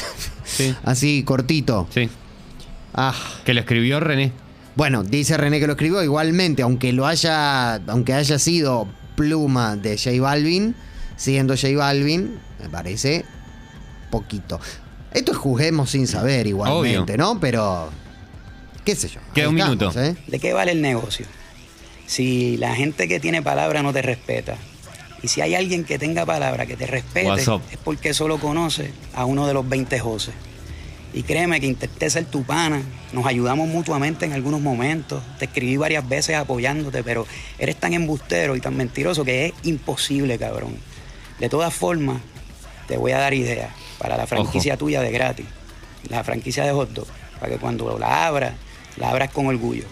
Sí. 0.44 0.72
así 0.84 1.24
cortito. 1.24 1.88
sí. 1.92 2.08
Ah, 2.94 3.14
Que 3.44 3.54
lo 3.54 3.60
escribió 3.60 3.98
René. 4.00 4.32
Bueno, 4.76 5.02
dice 5.02 5.36
René 5.36 5.60
que 5.60 5.66
lo 5.66 5.72
escribió 5.72 6.02
igualmente, 6.02 6.62
aunque 6.62 6.92
lo 6.92 7.06
haya, 7.06 7.74
aunque 7.74 8.14
haya 8.14 8.38
sido 8.38 8.88
pluma 9.16 9.76
de 9.76 9.98
J 9.98 10.20
Balvin, 10.20 10.74
siendo 11.16 11.54
J 11.56 11.76
Balvin, 11.76 12.38
me 12.62 12.68
parece 12.68 13.24
poquito. 14.10 14.60
Esto 15.12 15.32
es 15.32 15.38
juzguemos 15.38 15.90
sin 15.90 16.06
saber 16.06 16.46
igualmente, 16.46 17.14
Obvio. 17.14 17.16
¿no? 17.16 17.40
Pero 17.40 17.90
qué 18.84 18.94
sé 18.94 19.08
yo. 19.08 19.20
Queda 19.34 19.48
un 19.48 19.58
estamos, 19.58 19.78
minuto. 19.78 20.00
¿eh? 20.00 20.16
¿De 20.26 20.38
qué 20.38 20.52
vale 20.52 20.72
el 20.72 20.82
negocio? 20.82 21.26
Si 22.06 22.56
la 22.56 22.74
gente 22.74 23.08
que 23.08 23.20
tiene 23.20 23.42
palabra 23.42 23.82
no 23.82 23.92
te 23.92 24.02
respeta, 24.02 24.56
y 25.22 25.28
si 25.28 25.40
hay 25.40 25.54
alguien 25.54 25.84
que 25.84 25.98
tenga 25.98 26.24
palabra 26.24 26.66
que 26.66 26.76
te 26.76 26.86
respete, 26.86 27.42
es 27.42 27.78
porque 27.84 28.14
solo 28.14 28.38
conoce 28.38 28.92
a 29.14 29.24
uno 29.24 29.46
de 29.46 29.54
los 29.54 29.68
20 29.68 29.98
José. 29.98 30.32
Y 31.12 31.24
créeme 31.24 31.60
que 31.60 31.66
intenté 31.66 32.08
ser 32.08 32.24
tu 32.26 32.44
pana, 32.44 32.82
nos 33.12 33.26
ayudamos 33.26 33.68
mutuamente 33.68 34.26
en 34.26 34.32
algunos 34.32 34.60
momentos, 34.60 35.22
te 35.40 35.46
escribí 35.46 35.76
varias 35.76 36.08
veces 36.08 36.36
apoyándote, 36.36 37.02
pero 37.02 37.26
eres 37.58 37.76
tan 37.76 37.94
embustero 37.94 38.54
y 38.54 38.60
tan 38.60 38.76
mentiroso 38.76 39.24
que 39.24 39.46
es 39.46 39.52
imposible, 39.64 40.38
cabrón. 40.38 40.76
De 41.40 41.48
todas 41.48 41.74
formas, 41.74 42.20
te 42.86 42.96
voy 42.96 43.10
a 43.10 43.18
dar 43.18 43.34
ideas 43.34 43.70
para 43.98 44.16
la 44.16 44.26
franquicia 44.28 44.76
tuya 44.76 45.00
de 45.02 45.10
gratis, 45.10 45.46
la 46.08 46.22
franquicia 46.22 46.64
de 46.64 46.70
hot 46.72 46.90
dog, 46.92 47.06
para 47.40 47.52
que 47.52 47.58
cuando 47.58 47.98
la 47.98 48.28
abras, 48.28 48.54
la 48.96 49.10
abras 49.10 49.30
con 49.32 49.46
orgullo. 49.46 49.84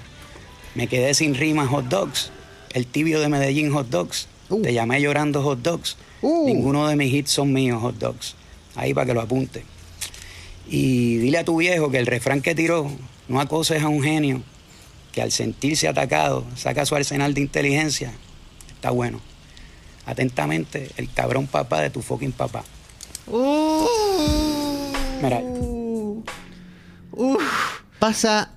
Me 0.77 0.87
quedé 0.87 1.15
sin 1.15 1.35
rima 1.35 1.67
hot 1.67 1.87
dogs, 1.87 2.31
el 2.75 2.87
tibio 2.87 3.21
de 3.21 3.29
Medellín 3.29 3.73
hot 3.73 3.89
dogs, 3.89 4.29
Uh. 4.51 4.63
te 4.63 4.73
llamé 4.73 4.99
llorando 5.03 5.43
hot 5.43 5.59
dogs, 5.61 5.97
Uh. 6.23 6.47
ninguno 6.47 6.87
de 6.89 6.97
mis 6.97 7.13
hits 7.13 7.33
son 7.33 7.53
míos 7.53 7.83
hot 7.83 7.97
dogs, 7.99 8.35
ahí 8.77 8.95
para 8.95 9.07
que 9.07 9.15
lo 9.15 9.21
apunte. 9.21 9.65
Y 10.69 11.17
dile 11.17 11.39
a 11.39 11.45
tu 11.45 11.57
viejo 11.57 11.91
que 11.91 11.99
el 11.99 12.07
refrán 12.07 12.43
que 12.43 12.55
tiró, 12.55 12.91
no 13.29 13.41
acoses 13.41 13.83
a 13.83 13.89
un 13.89 14.03
genio, 14.03 14.43
que 15.13 15.23
al 15.23 15.33
sentirse 15.33 15.89
atacado 15.89 16.45
saca 16.57 16.85
su 16.85 16.95
arsenal 16.95 17.35
de 17.35 17.41
inteligencia, 17.41 18.13
está 18.75 18.91
bueno. 18.91 19.21
Atentamente, 20.05 20.91
el 20.97 21.11
cabrón 21.13 21.47
papá 21.47 21.81
de 21.81 21.91
tu 21.91 22.03
fucking 22.03 22.33
papá. 22.33 22.65
Mira, 25.23 25.43
Pasa, 27.99 28.53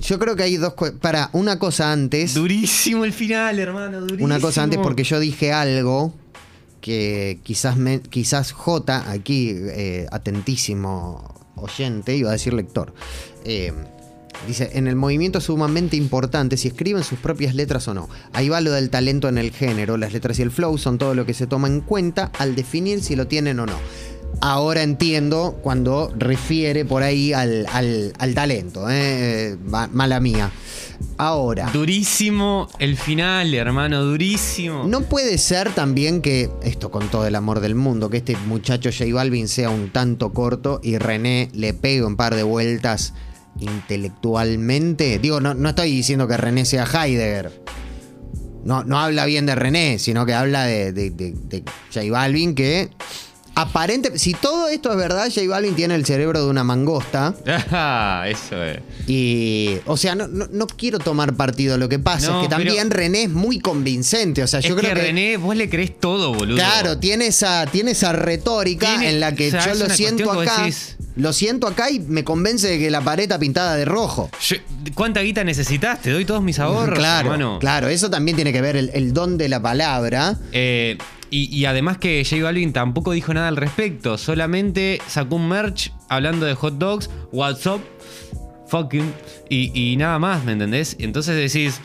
yo 0.00 0.18
creo 0.18 0.34
que 0.34 0.44
hay 0.44 0.56
dos 0.56 0.74
cosas. 0.74 0.94
Para, 1.00 1.28
una 1.32 1.58
cosa 1.58 1.92
antes. 1.92 2.34
Durísimo 2.34 3.04
el 3.04 3.12
final, 3.12 3.58
hermano, 3.58 4.00
durísimo. 4.00 4.24
Una 4.24 4.40
cosa 4.40 4.62
antes 4.62 4.78
porque 4.82 5.04
yo 5.04 5.20
dije 5.20 5.52
algo 5.52 6.14
que 6.82 7.38
quizás 7.42 7.78
me- 7.78 8.02
quizás 8.02 8.52
J 8.52 9.10
aquí 9.10 9.54
eh, 9.56 10.06
atentísimo 10.12 11.34
oyente 11.56 12.14
iba 12.16 12.28
a 12.28 12.32
decir 12.32 12.52
lector 12.52 12.92
eh, 13.44 13.72
dice 14.46 14.70
en 14.74 14.88
el 14.88 14.96
movimiento 14.96 15.38
es 15.38 15.44
sumamente 15.44 15.96
importante 15.96 16.56
si 16.56 16.68
escriben 16.68 17.04
sus 17.04 17.18
propias 17.18 17.54
letras 17.54 17.86
o 17.88 17.94
no. 17.94 18.08
Ahí 18.32 18.48
va 18.48 18.60
lo 18.60 18.72
del 18.72 18.90
talento 18.90 19.28
en 19.28 19.38
el 19.38 19.52
género. 19.52 19.96
Las 19.96 20.12
letras 20.12 20.38
y 20.38 20.42
el 20.42 20.50
flow 20.50 20.76
son 20.78 20.98
todo 20.98 21.14
lo 21.14 21.24
que 21.24 21.34
se 21.34 21.46
toma 21.46 21.68
en 21.68 21.80
cuenta 21.80 22.32
al 22.38 22.56
definir 22.56 23.02
si 23.02 23.14
lo 23.14 23.28
tienen 23.28 23.60
o 23.60 23.66
no 23.66 23.76
Ahora 24.40 24.82
entiendo 24.82 25.58
cuando 25.62 26.12
refiere 26.18 26.84
por 26.84 27.02
ahí 27.02 27.32
al, 27.32 27.66
al- 27.72 28.12
al 28.18 28.34
talento, 28.34 28.90
¿eh? 28.90 29.52
Eh, 29.52 29.56
ma- 29.66 29.88
mala 29.92 30.18
mía. 30.20 30.50
Ahora. 31.18 31.68
Durísimo 31.72 32.68
el 32.78 32.96
final, 32.96 33.52
hermano, 33.54 34.02
durísimo. 34.04 34.84
No 34.86 35.02
puede 35.02 35.38
ser 35.38 35.72
también 35.74 36.22
que, 36.22 36.50
esto 36.62 36.90
con 36.90 37.08
todo 37.08 37.26
el 37.26 37.34
amor 37.36 37.60
del 37.60 37.74
mundo, 37.74 38.08
que 38.10 38.18
este 38.18 38.36
muchacho 38.46 38.90
J 38.90 39.12
Balvin 39.12 39.46
sea 39.48 39.70
un 39.70 39.90
tanto 39.90 40.32
corto 40.32 40.80
y 40.82 40.98
René 40.98 41.48
le 41.52 41.74
pegue 41.74 42.04
un 42.04 42.16
par 42.16 42.34
de 42.34 42.42
vueltas 42.42 43.14
intelectualmente. 43.60 45.18
Digo, 45.18 45.40
no, 45.40 45.54
no 45.54 45.68
estoy 45.70 45.90
diciendo 45.90 46.26
que 46.26 46.36
René 46.36 46.64
sea 46.64 46.84
Heidegger. 46.84 47.62
No, 48.64 48.84
no 48.84 48.98
habla 49.00 49.24
bien 49.26 49.44
de 49.46 49.54
René, 49.56 49.98
sino 49.98 50.24
que 50.24 50.34
habla 50.34 50.64
de, 50.64 50.92
de, 50.92 51.10
de- 51.10 51.32
de 51.32 51.62
J 51.92 52.10
Balvin 52.10 52.54
que 52.54 52.90
aparente... 53.54 54.18
Si 54.18 54.34
todo 54.34 54.68
esto 54.68 54.90
es 54.90 54.96
verdad, 54.96 55.28
J 55.34 55.46
Balvin 55.48 55.74
tiene 55.74 55.94
el 55.94 56.04
cerebro 56.06 56.42
de 56.44 56.48
una 56.50 56.64
mangosta. 56.64 57.34
Ah, 57.74 58.24
eso 58.28 58.62
es. 58.62 58.78
Y, 59.06 59.78
o 59.86 59.96
sea, 59.96 60.14
no, 60.14 60.28
no, 60.28 60.46
no 60.50 60.66
quiero 60.66 60.98
tomar 60.98 61.34
partido. 61.34 61.76
Lo 61.78 61.88
que 61.88 61.98
pasa 61.98 62.28
No, 62.28 62.40
es 62.40 62.46
que 62.46 62.50
también 62.50 62.88
pero- 62.88 63.00
René 63.00 63.24
es 63.24 63.30
muy 63.30 63.58
convincente. 63.60 64.42
O 64.42 64.46
sea, 64.46 64.60
yo 64.60 64.74
es 64.74 64.80
creo 64.80 64.90
que, 64.94 65.00
que, 65.00 65.06
René, 65.06 65.36
vos 65.38 65.56
le 65.56 65.68
crees 65.68 65.98
todo, 65.98 66.32
boludo. 66.34 66.56
Claro, 66.56 66.98
tiene 66.98 67.26
esa, 67.26 67.66
tiene 67.66 67.92
esa 67.92 68.12
retórica 68.12 68.86
Tiene- 68.88 69.10
en 69.10 69.20
la 69.20 69.34
que 69.34 69.48
o 69.48 69.50
sea, 69.50 69.66
yo 69.72 69.74
lo 69.74 69.90
siento 69.90 70.30
acá. 70.32 70.64
decís- 70.66 70.96
Lo 71.16 71.32
siento 71.32 71.66
acá 71.66 71.90
y 71.90 72.00
me 72.00 72.24
convence 72.24 72.68
de 72.68 72.78
que 72.78 72.90
la 72.90 73.00
pared 73.00 73.24
está 73.24 73.38
pintada 73.38 73.74
de 73.76 73.84
rojo. 73.84 74.30
Yo- 74.40 74.56
¿Cuánta 74.94 75.20
guita 75.20 75.44
necesitas? 75.44 76.00
Te 76.00 76.10
doy 76.10 76.24
todos 76.24 76.42
mis 76.42 76.58
ahorros, 76.58 76.98
claro, 76.98 77.32
hermano. 77.32 77.58
claro, 77.58 77.88
eso 77.88 78.08
también 78.10 78.36
tiene 78.36 78.52
que 78.52 78.60
ver 78.60 78.76
el, 78.76 78.90
el 78.94 79.12
don 79.12 79.36
de 79.38 79.48
la 79.48 79.60
palabra. 79.60 80.36
Eh, 80.52 80.96
y, 81.32 81.52
y 81.56 81.64
además 81.64 81.98
que 81.98 82.24
J 82.28 82.42
Balvin 82.44 82.72
tampoco 82.72 83.10
dijo 83.10 83.34
nada 83.34 83.48
al 83.48 83.56
respecto, 83.56 84.16
solamente 84.18 85.00
sacó 85.08 85.34
un 85.36 85.48
merch 85.48 85.90
hablando 86.08 86.46
de 86.46 86.54
hot 86.54 86.74
dogs, 86.74 87.10
WhatsApp, 87.32 87.80
fucking, 88.68 89.12
y, 89.48 89.72
y 89.92 89.96
nada 89.96 90.18
más, 90.20 90.44
¿me 90.44 90.52
entendés? 90.52 90.94
Entonces 91.00 91.34
decís, 91.36 91.80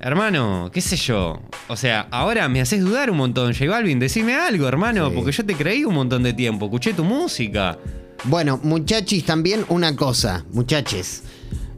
hermano, 0.00 0.70
qué 0.72 0.80
sé 0.80 0.96
yo. 0.96 1.40
O 1.68 1.76
sea, 1.76 2.06
ahora 2.10 2.48
me 2.48 2.60
haces 2.60 2.80
dudar 2.82 3.10
un 3.10 3.16
montón, 3.16 3.52
J 3.54 3.68
Balvin, 3.70 3.98
decime 3.98 4.34
algo, 4.34 4.68
hermano, 4.68 5.08
Sí. 5.08 5.14
porque 5.16 5.32
yo 5.32 5.44
te 5.46 5.54
creí 5.54 5.84
un 5.84 5.94
montón 5.94 6.22
de 6.22 6.32
tiempo, 6.32 6.66
escuché 6.66 6.92
tu 6.92 7.04
música. 7.04 7.78
Bueno, 8.24 8.60
muchachis, 8.62 9.24
también 9.24 9.64
una 9.68 9.96
cosa, 9.96 10.44
muchaches. 10.52 11.24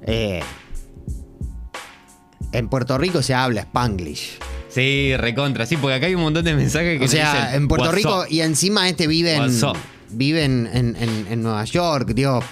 Eh, 0.07 0.41
en 2.53 2.69
Puerto 2.69 2.99
Rico 2.99 3.23
se 3.23 3.33
habla 3.35 3.63
Spanglish. 3.63 4.39
Sí, 4.75 5.15
recontra, 5.17 5.67
sí, 5.67 5.77
porque 5.77 5.95
acá 5.95 6.07
hay 6.07 6.15
un 6.15 6.23
montón 6.23 6.45
de 6.45 6.55
mensajes 6.55 6.99
que 6.99 7.05
O 7.05 7.09
sea, 7.09 7.33
dicen, 7.47 7.55
en 7.63 7.69
Puerto 7.69 7.85
"What's 7.87 7.97
Rico 7.97 8.21
up?". 8.23 8.27
y 8.29 8.41
encima 8.41 8.89
este 8.89 9.07
vive 9.07 9.35
en, 9.37 9.43
vive 10.11 10.45
en, 10.45 10.69
en- 10.73 10.97
en- 11.01 11.27
en 11.31 11.43
Nueva 11.43 11.65
York, 11.65 12.11
digo. 12.15 12.43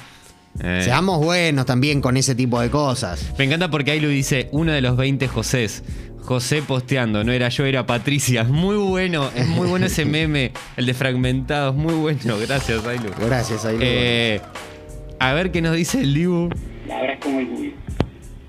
Eh. 0.60 0.82
Seamos 0.84 1.18
buenos 1.24 1.64
también 1.66 2.00
con 2.00 2.16
ese 2.16 2.34
tipo 2.34 2.60
de 2.60 2.70
cosas. 2.70 3.32
Me 3.38 3.44
encanta 3.44 3.70
porque 3.70 3.90
ahí 3.92 4.00
lo 4.00 4.08
dice 4.08 4.48
uno 4.52 4.70
de 4.72 4.80
los 4.82 4.96
20 4.96 5.26
Josés. 5.26 5.82
José 6.20 6.62
posteando, 6.62 7.24
no 7.24 7.32
era 7.32 7.48
yo, 7.48 7.64
era 7.64 7.84
Patricia. 7.86 8.42
Es 8.42 8.48
muy 8.48 8.76
bueno, 8.76 9.28
es 9.34 9.48
muy 9.48 9.66
bueno 9.66 9.86
ese 9.86 10.04
meme, 10.06 10.52
el 10.76 10.86
de 10.86 10.94
fragmentados, 10.94 11.74
muy 11.74 11.94
bueno. 11.94 12.38
Gracias, 12.38 12.84
Ailu. 12.86 13.10
Gracias, 13.18 13.64
Ailu. 13.64 13.80
Eh, 13.82 14.40
a 15.18 15.32
ver 15.32 15.50
qué 15.50 15.60
nos 15.62 15.74
dice 15.74 16.00
el 16.00 16.14
Dibu. 16.14 16.50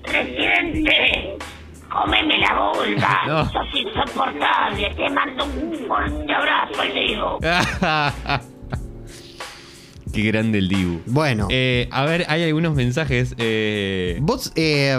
Presidente, 0.02 1.36
cómeme 1.94 2.38
la 2.38 2.54
vulva. 2.72 3.20
No. 3.26 3.44
Sos 3.50 3.66
insoportable. 3.74 4.94
Te 4.96 5.10
mando 5.10 5.44
un 5.44 5.74
fuerte 5.86 6.32
abrazo, 6.32 6.84
le 6.84 7.00
digo. 7.00 7.38
qué 10.12 10.22
grande 10.22 10.58
el 10.58 10.68
Dibu. 10.68 11.00
Bueno, 11.06 11.48
Eh, 11.50 11.88
a 11.90 12.04
ver, 12.04 12.24
hay 12.28 12.44
algunos 12.44 12.74
mensajes. 12.74 13.34
eh, 13.38 14.18
vos 14.20 14.52
eh, 14.56 14.98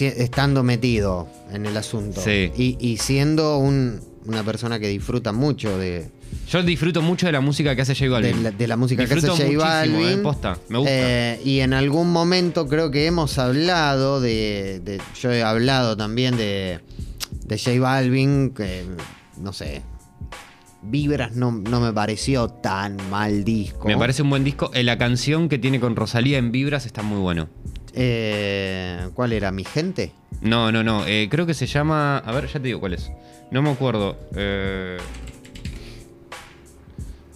estando 0.00 0.62
metido 0.62 1.28
en 1.52 1.66
el 1.66 1.76
asunto 1.76 2.20
Sí. 2.20 2.52
y, 2.56 2.76
y 2.80 2.96
siendo 2.98 3.58
un- 3.58 4.00
una 4.26 4.42
persona 4.44 4.78
que 4.78 4.86
disfruta 4.88 5.32
mucho 5.32 5.76
de, 5.78 6.10
yo 6.48 6.62
disfruto 6.62 7.00
mucho 7.02 7.26
de 7.26 7.32
la 7.32 7.40
música 7.40 7.74
que 7.76 7.82
hace 7.82 7.94
J 7.94 8.04
de, 8.04 8.10
Balvin. 8.10 8.42
la, 8.42 8.50
de 8.50 8.66
la 8.68 8.76
música 8.76 9.02
Disfruto 9.02 9.36
que 9.36 9.42
hace 9.44 9.54
J 9.54 9.64
Balvin. 9.66 10.08
eh, 10.08 10.22
posta, 10.22 10.58
me 10.68 10.78
gusta. 10.78 10.92
Eh, 10.92 11.40
y 11.44 11.60
en 11.60 11.72
algún 11.74 12.10
momento 12.12 12.66
creo 12.66 12.90
que 12.90 13.06
hemos 13.06 13.38
hablado 13.38 14.20
de, 14.20 14.80
de- 14.84 15.00
Yo 15.20 15.30
he 15.32 15.42
hablado 15.42 15.96
también 15.96 16.36
de, 16.36 16.80
de 17.44 17.58
J 17.58 17.78
Balvin, 17.80 18.50
que 18.54 18.84
no 19.38 19.52
sé. 19.52 19.82
Vibras 20.82 21.32
no, 21.36 21.52
no 21.52 21.78
me 21.80 21.92
pareció 21.92 22.48
tan 22.48 22.96
mal 23.10 23.44
disco. 23.44 23.86
Me 23.86 23.98
parece 23.98 24.22
un 24.22 24.30
buen 24.30 24.44
disco. 24.44 24.70
Eh, 24.72 24.82
La 24.82 24.96
canción 24.96 25.48
que 25.50 25.58
tiene 25.58 25.78
con 25.78 25.94
Rosalía 25.94 26.38
en 26.38 26.52
Vibras 26.52 26.86
está 26.86 27.02
muy 27.02 27.18
bueno. 27.18 27.48
Eh, 27.92 29.08
¿Cuál 29.14 29.32
era? 29.34 29.50
¿Mi 29.52 29.64
gente? 29.64 30.12
No, 30.40 30.72
no, 30.72 30.82
no. 30.82 31.06
eh, 31.06 31.28
creo 31.30 31.44
que 31.44 31.52
se 31.54 31.66
llama. 31.66 32.16
A 32.18 32.32
ver, 32.32 32.46
ya 32.46 32.54
te 32.54 32.60
digo 32.60 32.80
cuál 32.80 32.94
es. 32.94 33.10
No 33.50 33.60
me 33.60 33.70
acuerdo. 33.70 34.16
Eh, 34.34 34.96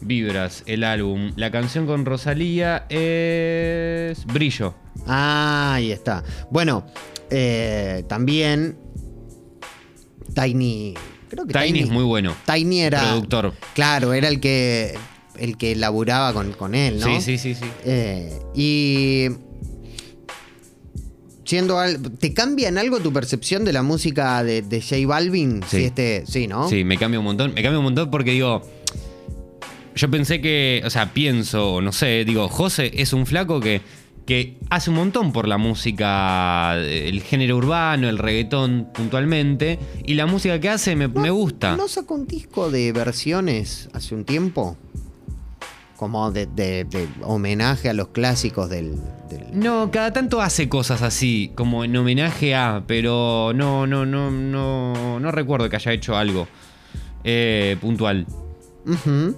Vibras, 0.05 0.63
el 0.67 0.85
álbum. 0.85 1.33
La 1.37 1.51
canción 1.51 1.87
con 1.87 2.05
Rosalía 2.05 2.87
es. 2.91 4.25
Brillo. 4.27 4.75
Ah, 5.07 5.73
ahí 5.75 5.91
está. 5.93 6.23
Bueno, 6.51 6.87
eh, 7.31 8.05
también 8.07 8.77
Tiny. 10.35 10.95
Creo 11.29 11.47
que 11.47 11.55
Tiny 11.55 11.81
es 11.81 11.91
muy 11.91 12.05
bueno. 12.05 12.35
Tiny 12.47 12.81
era. 12.83 13.01
Productor. 13.01 13.55
Claro, 13.75 14.13
era 14.13 14.29
el 14.29 14.41
que. 14.41 14.95
El 15.39 15.57
que 15.57 15.75
laburaba 15.75 16.33
con, 16.33 16.53
con 16.53 16.75
él, 16.77 17.01
¿no? 17.01 17.07
Sí, 17.07 17.21
sí, 17.21 17.39
sí, 17.39 17.55
sí. 17.55 17.65
Eh, 17.85 18.39
y. 18.55 19.29
Siendo 21.45 21.79
al- 21.79 22.01
¿Te 22.01 22.33
cambia 22.33 22.69
en 22.69 22.79
algo 22.79 23.01
tu 23.01 23.13
percepción 23.13 23.65
de 23.65 23.73
la 23.73 23.83
música 23.83 24.43
de, 24.43 24.63
de 24.63 24.81
J 24.81 25.07
Balvin? 25.07 25.63
Sí. 25.69 25.79
Si 25.79 25.85
este, 25.85 26.25
sí, 26.27 26.47
¿no? 26.47 26.69
Sí, 26.69 26.85
me 26.85 26.97
cambia 26.97 27.19
un 27.19 27.25
montón. 27.27 27.53
Me 27.55 27.63
cambia 27.63 27.79
un 27.79 27.85
montón 27.85 28.11
porque 28.11 28.31
digo. 28.33 28.63
Yo 29.95 30.11
pensé 30.11 30.41
que. 30.41 30.83
O 30.85 30.91
sea, 30.91 31.13
pienso, 31.13 31.81
no 31.81 31.93
sé, 31.93 32.25
digo, 32.25 32.49
José 32.49 32.91
es 32.95 33.13
un 33.13 33.27
flaco 33.27 33.61
que. 33.61 33.81
que 34.27 34.59
hace 34.71 34.91
un 34.91 34.97
montón 34.97 35.33
por 35.33 35.47
la 35.47 35.59
música, 35.59 36.77
el 36.79 37.21
género 37.23 37.57
urbano, 37.59 38.09
el 38.09 38.19
reggaetón 38.19 38.89
puntualmente. 38.95 39.79
Y 40.05 40.15
la 40.15 40.27
música 40.27 40.59
que 40.61 40.69
hace 40.71 40.97
me, 40.97 41.09
me 41.09 41.31
gusta. 41.31 41.77
¿No 41.77 41.89
sacó 41.89 42.15
un 42.15 42.27
disco 42.27 42.71
de 42.71 42.93
versiones 42.93 43.89
hace 43.93 44.15
un 44.15 44.25
tiempo? 44.25 44.77
Como 45.97 46.33
de, 46.33 46.47
de- 46.47 46.85
de 46.85 47.07
homenaje 47.23 47.89
a 47.89 47.93
los 47.95 48.09
clásicos 48.09 48.69
del. 48.69 48.97
del- 49.31 49.47
No, 49.53 49.91
cada 49.93 50.13
tanto 50.13 50.41
hace 50.41 50.69
cosas 50.69 51.03
así, 51.03 51.53
como 51.55 51.85
en 51.85 51.95
homenaje 51.97 52.55
a, 52.55 52.83
pero 52.87 53.53
no, 53.55 53.87
no, 53.87 54.05
no, 54.05 54.31
no, 54.31 55.21
no 55.21 55.31
recuerdo 55.31 55.69
que 55.71 55.77
haya 55.77 55.93
hecho 55.93 56.17
algo 56.17 56.49
eh, 57.23 57.77
puntual. 57.81 58.27
Ujú. 58.87 59.37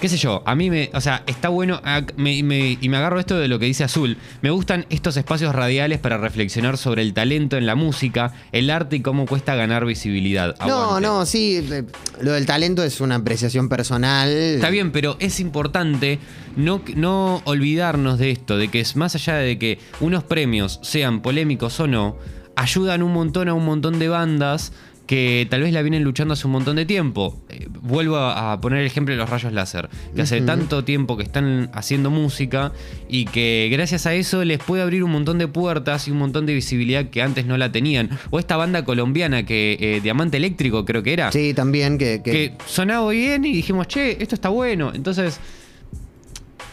Qué 0.00 0.08
sé 0.08 0.16
yo, 0.16 0.42
a 0.46 0.54
mí 0.54 0.70
me, 0.70 0.90
o 0.94 1.00
sea, 1.00 1.22
está 1.26 1.48
bueno, 1.50 1.80
ah, 1.84 2.02
me- 2.16 2.42
me- 2.42 2.78
y 2.80 2.88
me 2.88 2.96
agarro 2.96 3.20
esto 3.20 3.38
de 3.38 3.48
lo 3.48 3.58
que 3.58 3.66
dice 3.66 3.84
Azul, 3.84 4.16
me 4.42 4.50
gustan 4.50 4.86
estos 4.90 5.16
espacios 5.16 5.54
radiales 5.54 5.98
para 5.98 6.16
reflexionar 6.18 6.76
sobre 6.78 7.02
el 7.02 7.12
talento 7.12 7.56
en 7.56 7.66
la 7.66 7.74
música, 7.74 8.32
el 8.52 8.70
arte 8.70 8.96
y 8.96 9.00
cómo 9.00 9.26
cuesta 9.26 9.54
ganar 9.54 9.84
visibilidad. 9.84 10.56
No, 10.66 10.82
Aguante. 10.82 11.06
no, 11.06 11.26
sí. 11.26 11.56
eh, 11.70 11.84
Lo 12.22 12.32
del 12.32 12.46
talento 12.46 12.82
es 12.82 13.00
una 13.00 13.16
apreciación 13.16 13.68
personal. 13.68 14.28
Está 14.30 14.70
bien, 14.70 14.90
pero 14.92 15.16
es 15.20 15.38
importante 15.40 16.18
no, 16.56 16.82
no 16.96 17.42
olvidarnos 17.44 18.18
de 18.18 18.30
esto, 18.30 18.56
de 18.56 18.68
que 18.68 18.80
es 18.80 18.96
más 18.96 19.14
allá 19.14 19.34
de 19.34 19.58
que 19.58 19.78
unos 20.00 20.24
premios 20.24 20.80
sean 20.82 21.20
polémicos 21.22 21.78
o 21.80 21.86
no, 21.86 22.16
ayudan 22.56 23.02
un 23.02 23.12
montón 23.12 23.48
a 23.48 23.54
un 23.54 23.64
montón 23.64 23.98
de 23.98 24.08
bandas 24.08 24.72
que 25.10 25.44
tal 25.50 25.62
vez 25.62 25.72
la 25.72 25.82
vienen 25.82 26.04
luchando 26.04 26.34
hace 26.34 26.46
un 26.46 26.52
montón 26.52 26.76
de 26.76 26.86
tiempo. 26.86 27.42
Eh, 27.48 27.66
vuelvo 27.82 28.14
a, 28.16 28.52
a 28.52 28.60
poner 28.60 28.78
el 28.78 28.86
ejemplo 28.86 29.12
de 29.12 29.18
los 29.18 29.28
rayos 29.28 29.52
láser, 29.52 29.88
que 30.14 30.22
hace 30.22 30.40
tanto 30.40 30.84
tiempo 30.84 31.16
que 31.16 31.24
están 31.24 31.68
haciendo 31.74 32.10
música 32.10 32.70
y 33.08 33.24
que 33.24 33.68
gracias 33.72 34.06
a 34.06 34.14
eso 34.14 34.44
les 34.44 34.58
puede 34.58 34.82
abrir 34.84 35.02
un 35.02 35.10
montón 35.10 35.38
de 35.38 35.48
puertas 35.48 36.06
y 36.06 36.12
un 36.12 36.18
montón 36.18 36.46
de 36.46 36.54
visibilidad 36.54 37.06
que 37.10 37.22
antes 37.22 37.44
no 37.44 37.58
la 37.58 37.72
tenían. 37.72 38.08
O 38.30 38.38
esta 38.38 38.56
banda 38.56 38.84
colombiana 38.84 39.44
que 39.44 39.76
eh, 39.80 40.00
Diamante 40.00 40.36
Eléctrico 40.36 40.84
creo 40.84 41.02
que 41.02 41.12
era 41.12 41.32
Sí, 41.32 41.54
también 41.54 41.98
que. 41.98 42.22
que- 42.22 42.30
que 42.30 42.52
sonaba 42.66 43.10
bien 43.10 43.44
y 43.44 43.52
dijimos, 43.52 43.88
che, 43.88 44.22
esto 44.22 44.36
está 44.36 44.48
bueno. 44.50 44.92
Entonces, 44.94 45.40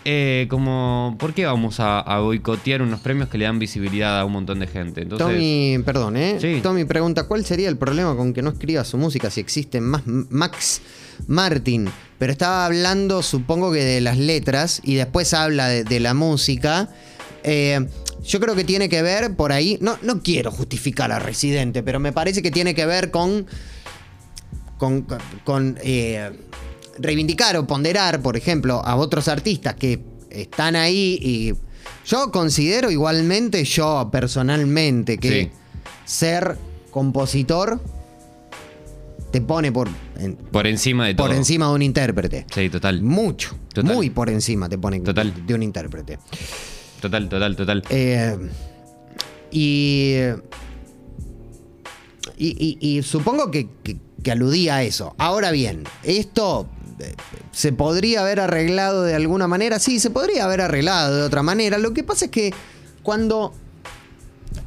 eh, 0.05 0.47
como, 0.49 1.15
¿por 1.19 1.33
qué 1.33 1.45
vamos 1.45 1.79
a, 1.79 1.99
a 1.99 2.19
boicotear 2.19 2.81
unos 2.81 2.99
premios 3.01 3.29
que 3.29 3.37
le 3.37 3.45
dan 3.45 3.59
visibilidad 3.59 4.19
a 4.19 4.25
un 4.25 4.33
montón 4.33 4.59
de 4.59 4.67
gente? 4.67 5.01
Entonces, 5.01 5.27
Tommy, 5.27 5.79
perdón, 5.85 6.17
¿eh? 6.17 6.37
Sí. 6.39 6.59
Tommy 6.61 6.85
pregunta, 6.85 7.23
¿cuál 7.23 7.45
sería 7.45 7.69
el 7.69 7.77
problema 7.77 8.15
con 8.15 8.33
que 8.33 8.41
no 8.41 8.51
escriba 8.51 8.83
su 8.83 8.97
música 8.97 9.29
si 9.29 9.39
existe 9.39 9.81
más 9.81 10.03
Max 10.05 10.81
Martin? 11.27 11.89
Pero 12.17 12.31
estaba 12.31 12.65
hablando, 12.65 13.21
supongo 13.21 13.71
que 13.71 13.83
de 13.83 14.01
las 14.01 14.17
letras 14.17 14.81
y 14.83 14.95
después 14.95 15.33
habla 15.33 15.67
de, 15.67 15.83
de 15.83 15.99
la 15.99 16.13
música. 16.13 16.89
Eh, 17.43 17.87
yo 18.25 18.39
creo 18.39 18.55
que 18.55 18.63
tiene 18.63 18.89
que 18.89 19.01
ver 19.01 19.35
por 19.35 19.51
ahí, 19.51 19.77
no, 19.79 19.97
no 20.01 20.21
quiero 20.21 20.51
justificar 20.51 21.11
a 21.11 21.19
Residente, 21.19 21.81
pero 21.83 21.99
me 21.99 22.11
parece 22.11 22.41
que 22.41 22.51
tiene 22.51 22.75
que 22.75 22.85
ver 22.85 23.09
con, 23.09 23.45
con, 24.77 25.07
con, 25.45 25.77
eh, 25.81 26.31
reivindicar 26.99 27.55
o 27.57 27.65
ponderar, 27.67 28.21
por 28.21 28.37
ejemplo, 28.37 28.81
a 28.85 28.95
otros 28.95 29.27
artistas 29.27 29.75
que 29.75 30.01
están 30.29 30.75
ahí 30.75 31.17
y 31.21 31.53
yo 32.05 32.31
considero 32.31 32.91
igualmente, 32.91 33.63
yo 33.63 34.09
personalmente, 34.11 35.17
que 35.17 35.29
Sí. 35.43 35.51
ser 36.05 36.57
compositor 36.91 37.79
te 39.31 39.41
pone 39.41 39.71
por, 39.71 39.89
en- 40.17 40.35
por 40.35 40.67
encima 40.67 41.05
de 41.07 41.15
todo. 41.15 41.27
por 41.27 41.35
encima 41.35 41.67
de 41.67 41.73
un 41.73 41.81
intérprete. 41.81 42.45
Sí, 42.53 42.69
total. 42.69 43.01
Mucho, 43.01 43.55
Total. 43.73 43.93
muy 43.93 44.09
por 44.09 44.29
encima 44.29 44.69
te 44.69 44.77
pone 44.77 44.99
Total. 45.01 45.33
de 45.45 45.53
un 45.53 45.63
intérprete. 45.63 46.17
Total, 47.01 47.27
total, 47.29 47.55
total. 47.55 47.83
Eh, 47.89 48.37
y, 49.51 50.15
y, 52.37 52.77
y- 52.81 52.97
y 52.97 53.03
supongo 53.03 53.51
que, 53.51 53.67
que- 53.83 53.97
que 54.23 54.31
aludía 54.31 54.77
a 54.77 54.83
eso. 54.83 55.13
Ahora 55.17 55.51
bien, 55.51 55.83
esto 56.03 56.67
se 57.51 57.71
podría 57.73 58.21
haber 58.21 58.39
arreglado 58.39 59.03
de 59.03 59.15
alguna 59.15 59.47
manera. 59.47 59.79
Sí, 59.79 59.99
se 59.99 60.09
podría 60.09 60.45
haber 60.45 60.61
arreglado 60.61 61.15
de 61.15 61.21
otra 61.23 61.43
manera. 61.43 61.77
Lo 61.77 61.93
que 61.93 62.03
pasa 62.03 62.25
es 62.25 62.31
que 62.31 62.53
cuando, 63.03 63.53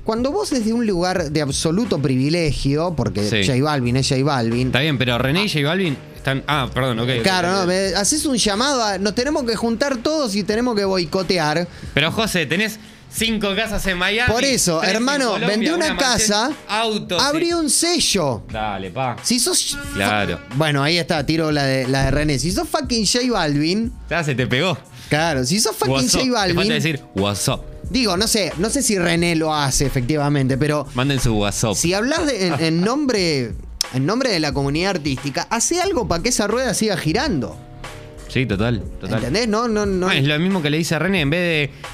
cuando 0.05 0.31
vos 0.33 0.51
desde 0.51 0.73
un 0.73 0.87
lugar 0.87 1.31
de 1.31 1.41
absoluto 1.43 1.99
privilegio, 2.01 2.95
porque 2.97 3.23
Sí. 3.29 3.47
J 3.47 3.63
Balvin 3.63 3.97
es 3.97 4.09
J 4.09 4.23
Balvin, 4.25 4.69
Está 4.69 4.81
bien, 4.81 4.99
pero 4.99 5.19
René 5.19 5.45
y 5.45 5.49
J 5.49 5.67
Balvin 5.67 5.97
están. 6.17 6.43
Ah, 6.47 6.69
perdón, 6.73 6.99
ok. 7.01 7.09
Claro, 7.23 7.51
no, 7.53 7.67
me- 7.67 7.95
haces 7.97 8.25
un 8.27 8.37
llamado 8.37 8.83
a. 8.83 8.99
Nos 8.99 9.15
tenemos 9.15 9.45
que 9.45 9.57
juntar 9.57 9.97
todos 9.99 10.35
y 10.37 10.43
tenemos 10.45 10.75
que 10.77 10.85
boicotear. 10.85 11.67
Pero 11.95 12.13
José, 12.13 12.47
tenés 12.47 12.79
cinco 13.13 13.55
casas 13.55 13.85
en 13.87 13.99
Miami. 13.99 14.33
Por 14.33 14.45
eso, 14.45 14.81
tres 14.81 14.95
hermano, 14.95 15.33
Colombia, 15.33 15.49
vendí 15.49 15.69
una, 15.71 15.97
casa, 15.97 16.51
Autos. 16.69 17.23
abrí 17.23 17.47
sí. 17.47 17.53
un 17.53 17.71
sello. 17.71 18.43
Dale, 18.51 18.91
pa. 18.91 19.17
Si 19.23 19.39
sos. 19.39 19.79
Claro. 19.95 20.41
Bueno, 20.57 20.83
ahí 20.83 20.99
está, 20.99 21.25
tiro 21.27 21.51
la 21.53 21.65
de, 21.65 21.87
la 21.89 22.05
de 22.05 22.11
René. 22.11 22.39
Si 22.39 22.53
sos 22.53 22.69
fucking 22.69 23.07
J 23.07 23.31
Balvin. 23.31 23.93
Ya 24.09 24.23
se 24.25 24.35
te 24.35 24.47
pegó. 24.47 24.77
Claro, 25.09 25.45
si 25.45 25.59
sos 25.61 25.75
fucking. 25.77 26.09
J 26.09 26.19
Te 26.19 26.19
falta 26.31 26.55
Balvin. 26.55 26.69
decir 26.69 27.01
WhatsApp. 27.15 27.61
Digo, 27.91 28.17
no 28.17 28.29
sé, 28.29 28.53
no 28.59 28.71
sé 28.71 28.83
si 28.83 28.97
René 28.99 29.35
lo 29.35 29.53
hace 29.53 29.85
efectivamente, 29.85 30.57
pero 30.57 30.87
Manden 30.95 31.19
su 31.19 31.35
WhatsApp. 31.37 31.75
si 31.75 31.93
hablas 31.93 32.25
de- 32.27 32.47
en, 32.47 32.61
en 32.61 32.81
nombre. 32.83 33.53
En 33.93 34.07
nombre 34.07 34.31
de 34.31 34.39
la 34.39 34.53
comunidad 34.53 34.91
artística, 34.91 35.49
hace 35.51 35.81
algo 35.81 36.07
para 36.07 36.23
que 36.23 36.29
esa 36.29 36.47
rueda 36.47 36.75
siga 36.75 36.97
girando. 36.97 37.57
Sí, 38.33 38.47
total, 38.47 38.83
total. 39.01 39.19
¿Entendés? 39.19 39.49
No, 39.49 39.67
no, 39.69 39.85
no. 39.87 40.09
Ah, 40.09 40.17
es 40.17 40.25
lo 40.27 40.39
mismo 40.39 40.63
que 40.63 40.71
le 40.71 40.79
dice 40.79 40.95
a 40.95 40.99
René, 41.01 41.21
en 41.23 41.31
vez 41.31 41.41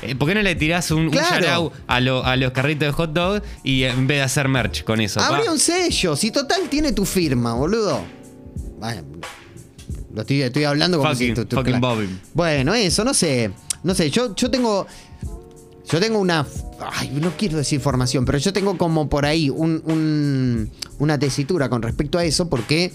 de. 0.02 0.08
eh, 0.10 0.14
¿Por 0.14 0.28
qué 0.28 0.34
no 0.34 0.42
le 0.42 0.54
tirás 0.54 0.90
un, 0.90 1.04
un 1.04 1.10
Claro. 1.10 1.28
shout-out 1.36 1.72
a, 1.86 2.00
lo- 2.00 2.24
a 2.24 2.36
los 2.36 2.52
carritos 2.52 2.86
de 2.88 2.92
hot 2.92 3.12
dog 3.12 3.42
y 3.64 3.84
eh, 3.84 3.88
en 3.90 4.06
vez 4.06 4.18
de 4.18 4.22
hacer 4.22 4.48
merch 4.48 4.84
con 4.84 5.00
eso? 5.00 5.20
Abre 5.20 5.48
un 5.48 5.58
sello, 5.58 6.14
si 6.14 6.30
total 6.30 6.68
tiene 6.68 6.92
tu 6.92 7.04
firma, 7.06 7.54
boludo. 7.54 8.00
Bueno, 8.78 9.02
lo 10.14 10.20
estoy, 10.20 10.42
estoy 10.42 10.64
hablando 10.64 10.98
como 10.98 11.10
Fucking- 11.10 11.28
si 11.28 11.34
tu- 11.34 11.44
tu- 11.46 11.56
fucking. 11.56 11.80
Bobby. 11.80 12.08
Bueno, 12.34 12.74
eso, 12.74 13.02
no 13.04 13.14
sé. 13.14 13.50
No 13.82 13.94
sé, 13.94 14.10
yo, 14.10 14.34
yo 14.34 14.50
tengo. 14.50 14.86
Yo 15.90 16.00
tengo 16.00 16.18
una. 16.18 16.44
Ay, 16.92 17.10
no 17.22 17.30
quiero 17.38 17.56
decir 17.58 17.80
formación, 17.80 18.24
pero 18.24 18.36
yo 18.38 18.52
tengo 18.52 18.76
como 18.76 19.08
por 19.08 19.24
ahí 19.24 19.48
un- 19.48 19.80
un- 19.86 20.70
una 20.98 21.18
tesitura 21.18 21.68
con 21.70 21.80
respecto 21.80 22.18
a 22.18 22.24
eso, 22.24 22.50
porque 22.50 22.92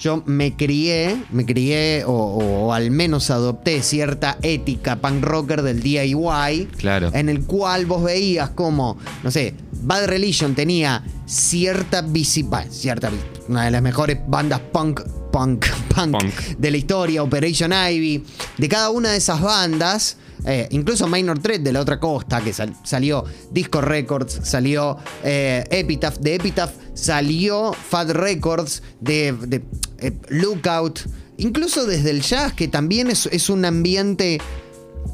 yo 0.00 0.22
me 0.26 0.56
crié, 0.56 1.22
me 1.30 1.44
crié, 1.44 2.04
o, 2.06 2.12
o 2.12 2.72
al 2.72 2.90
menos 2.90 3.30
adopté 3.30 3.82
cierta 3.82 4.38
ética 4.42 4.96
punk 4.96 5.22
rocker 5.22 5.62
del 5.62 5.82
DIY. 5.82 6.68
Claro. 6.78 7.10
En 7.12 7.28
el 7.28 7.44
cual 7.44 7.86
vos 7.86 8.02
veías 8.02 8.50
como, 8.50 8.96
no 9.22 9.30
sé, 9.30 9.54
Bad 9.82 10.06
Religion 10.06 10.54
tenía 10.54 11.04
cierta 11.26 12.02
visibilidad, 12.02 12.66
cierta, 12.70 13.10
una 13.48 13.64
de 13.64 13.70
las 13.70 13.82
mejores 13.82 14.18
bandas 14.26 14.60
punk, 14.72 15.02
punk, 15.30 15.66
punk, 15.94 16.12
Punk. 16.12 16.34
de 16.58 16.70
la 16.70 16.76
historia, 16.76 17.22
Operation 17.22 17.72
Ivy, 17.72 18.24
de 18.58 18.68
cada 18.68 18.90
una 18.90 19.10
de 19.10 19.18
esas 19.18 19.40
bandas, 19.40 20.16
eh, 20.44 20.68
incluso 20.70 21.06
Minor 21.06 21.38
Threat 21.38 21.60
de 21.60 21.72
la 21.72 21.80
otra 21.80 22.00
costa, 22.00 22.40
que 22.40 22.52
sal- 22.52 22.74
salió 22.84 23.24
Disco 23.50 23.80
Records, 23.80 24.40
salió 24.42 24.96
eh, 25.22 25.64
Epitaph, 25.70 26.18
de 26.18 26.34
Epitaph 26.36 26.72
salió 26.94 27.72
Fat 27.72 28.10
Records, 28.10 28.82
de, 29.00 29.32
de, 29.32 29.62
eh, 29.98 30.12
Lookout, 30.28 31.00
incluso 31.38 31.86
desde 31.86 32.10
el 32.10 32.22
jazz, 32.22 32.52
que 32.52 32.68
también 32.68 33.10
es, 33.10 33.26
es 33.26 33.50
un 33.50 33.64
ambiente 33.64 34.40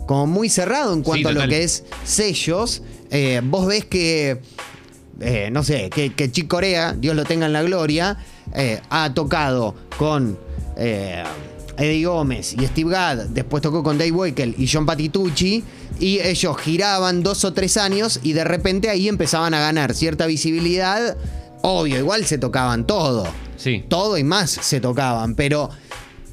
como 0.07 0.27
muy 0.27 0.49
cerrado 0.49 0.93
en 0.95 1.03
cuanto 1.03 1.29
a 1.29 1.33
lo 1.33 1.49
que 1.49 1.62
es 1.62 1.85
sellos. 2.05 2.83
Vos 3.45 3.67
ves 3.67 3.85
que 3.85 4.41
no 5.51 5.62
sé, 5.62 5.91
que, 5.91 6.12
que 6.12 6.31
Chick 6.31 6.49
Corea, 6.49 6.93
Dios 6.93 7.15
lo 7.17 7.25
tenga 7.25 7.47
en 7.47 7.53
la 7.53 7.62
gloria, 7.62 8.19
ha 8.91 9.15
tocado 9.15 9.75
con 9.97 10.39
Eddie 11.79 12.07
Gómez 12.07 12.55
y 12.55 12.67
Steve 12.67 12.91
Gadd, 12.91 13.27
después 13.29 13.62
tocó 13.62 13.83
con 13.83 13.99
Dave 13.99 14.12
Weckl 14.12 14.55
y 14.59 14.69
John 14.71 14.87
Patitucci, 14.87 15.62
y 15.99 16.21
ellos 16.21 16.57
giraban 16.59 17.23
dos 17.23 17.45
o 17.45 17.53
tres 17.53 17.77
años 17.77 18.21
y 18.23 18.33
de 18.33 18.45
repente 18.45 18.91
ahí 18.91 19.09
empezaban 19.09 19.55
a 19.55 19.61
ganar 19.61 19.95
cierta 19.95 20.27
visibilidad. 20.27 21.17
Obvio, 21.62 21.99
igual 21.99 22.25
se 22.27 22.39
tocaban 22.39 22.87
todo. 22.87 23.27
Sí. 23.57 23.85
Todo 23.89 24.19
y 24.19 24.25
más 24.25 24.51
se 24.51 24.81
tocaban, 24.81 25.35
pero 25.35 25.71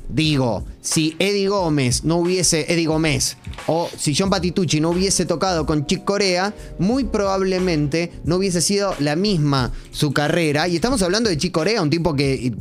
digo, 0.10 0.66
si 0.82 1.16
Eddie 1.20 1.48
Gómez 1.48 2.04
no 2.04 2.18
hubiese, 2.18 2.72
Eddie 2.72 2.88
Gómez, 2.88 3.38
o 3.68 3.90
si 3.98 4.14
John 4.16 4.30
Patitucci 4.30 4.80
no 4.80 4.90
hubiese 4.90 5.26
tocado 5.26 5.66
con 5.66 5.88
Chick 5.88 6.04
Corea, 6.04 6.54
muy 6.78 7.06
probablemente 7.06 8.12
no 8.26 8.36
hubiese 8.36 8.62
sido 8.62 8.94
la 9.00 9.16
misma 9.16 9.72
su 9.92 10.12
carrera. 10.12 10.68
Y 10.68 10.76
estamos 10.76 11.02
hablando 11.02 11.30
de 11.30 11.38
Chick 11.38 11.54
Corea, 11.54 11.82
un 11.82 11.90
tipo 11.90 12.14
que 12.14 12.54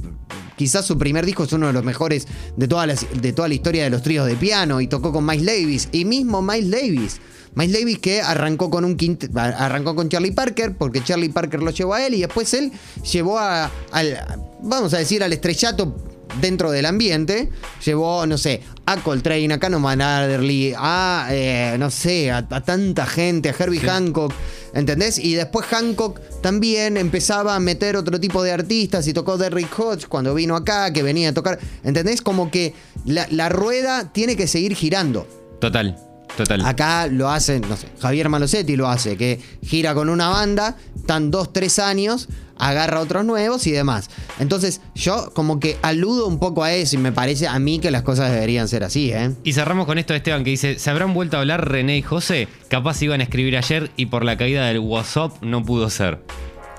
quizás 0.62 0.84
su 0.86 0.96
primer 0.96 1.26
disco 1.26 1.42
es 1.42 1.52
uno 1.52 1.66
de 1.66 1.72
los 1.72 1.82
mejores 1.82 2.28
de 2.56 2.68
toda, 2.68 2.86
la, 2.86 2.94
de 2.94 3.32
toda 3.32 3.48
la 3.48 3.54
historia 3.54 3.82
de 3.82 3.90
los 3.90 4.00
tríos 4.02 4.28
de 4.28 4.36
piano 4.36 4.80
y 4.80 4.86
tocó 4.86 5.10
con 5.12 5.26
Miles 5.26 5.44
Davis. 5.44 5.88
Y 5.90 6.04
mismo 6.04 6.40
Miles 6.40 6.70
Davis. 6.70 7.20
Miles 7.56 7.72
Davis 7.80 7.98
que 7.98 8.22
arrancó 8.22 8.70
con 8.70 8.84
un 8.84 8.96
quint- 8.96 9.28
arrancó 9.36 9.96
con 9.96 10.08
Charlie 10.08 10.30
Parker 10.30 10.76
porque 10.78 11.02
Charlie 11.02 11.30
Parker 11.30 11.60
lo 11.64 11.72
llevó 11.72 11.94
a 11.94 12.06
él 12.06 12.14
y 12.14 12.20
después 12.20 12.54
él 12.54 12.70
llevó 13.12 13.40
a, 13.40 13.70
al 13.90 14.18
vamos 14.62 14.94
a 14.94 14.98
decir 14.98 15.24
al 15.24 15.32
estrellato 15.32 15.96
dentro 16.40 16.70
del 16.70 16.86
ambiente 16.86 17.50
llevó 17.84 18.26
no 18.26 18.38
sé 18.38 18.62
a 18.86 18.96
Coltrane 18.96 19.52
a 19.54 19.58
Canoman 19.58 20.00
Adderley 20.00 20.74
a 20.76 21.28
eh, 21.30 21.76
no 21.78 21.90
sé 21.90 22.30
a, 22.30 22.38
a 22.38 22.60
tanta 22.62 23.06
gente 23.06 23.50
a 23.50 23.54
Herbie 23.58 23.80
Hancock 23.80 24.32
¿entendés? 24.74 25.18
y 25.18 25.34
después 25.34 25.66
Hancock 25.66 26.20
también 26.40 26.96
empezaba 26.96 27.54
a 27.54 27.60
meter 27.60 27.96
otro 27.96 28.18
tipo 28.18 28.42
de 28.42 28.52
artistas 28.52 29.06
y 29.06 29.12
tocó 29.12 29.38
Derrick 29.38 29.78
Hodge 29.78 30.06
cuando 30.08 30.34
vino 30.34 30.56
acá 30.56 30.92
que 30.92 31.02
venía 31.02 31.30
a 31.30 31.34
tocar 31.34 31.58
¿entendés? 31.84 32.22
como 32.22 32.50
que 32.50 32.74
la, 33.04 33.26
la 33.30 33.48
rueda 33.48 34.12
tiene 34.12 34.36
que 34.36 34.46
seguir 34.46 34.74
girando 34.74 35.26
Total, 35.60 35.96
total. 36.36 36.64
Acá 36.64 37.06
lo 37.06 37.30
hace, 37.30 37.60
no 37.60 37.76
sé, 37.76 37.88
Javier 38.00 38.28
Malosetti 38.28 38.76
lo 38.76 38.88
hace, 38.88 39.16
que 39.16 39.40
gira 39.62 39.94
con 39.94 40.08
una 40.08 40.28
banda, 40.28 40.76
están 40.96 41.30
dos, 41.30 41.52
tres 41.52 41.78
años, 41.78 42.28
agarra 42.56 43.00
otros 43.00 43.24
nuevos 43.24 43.66
y 43.66 43.72
demás. 43.72 44.08
Entonces, 44.38 44.80
yo 44.94 45.32
como 45.34 45.58
que 45.58 45.76
aludo 45.82 46.26
un 46.26 46.38
poco 46.38 46.62
a 46.62 46.72
eso 46.72 46.96
y 46.96 46.98
me 46.98 47.12
parece 47.12 47.48
a 47.48 47.58
mí 47.58 47.80
que 47.80 47.90
las 47.90 48.02
cosas 48.02 48.30
deberían 48.30 48.68
ser 48.68 48.84
así, 48.84 49.12
¿eh? 49.12 49.32
Y 49.42 49.52
cerramos 49.52 49.86
con 49.86 49.98
esto 49.98 50.12
de 50.12 50.18
Esteban 50.18 50.44
que 50.44 50.50
dice, 50.50 50.78
¿se 50.78 50.90
habrán 50.90 51.12
vuelto 51.12 51.36
a 51.36 51.40
hablar 51.40 51.68
René 51.68 51.98
y 51.98 52.02
José? 52.02 52.48
Capaz 52.68 53.02
iban 53.02 53.20
a 53.20 53.24
escribir 53.24 53.56
ayer 53.56 53.90
y 53.96 54.06
por 54.06 54.24
la 54.24 54.36
caída 54.36 54.66
del 54.66 54.78
WhatsApp 54.78 55.42
no 55.42 55.64
pudo 55.64 55.90
ser. 55.90 56.22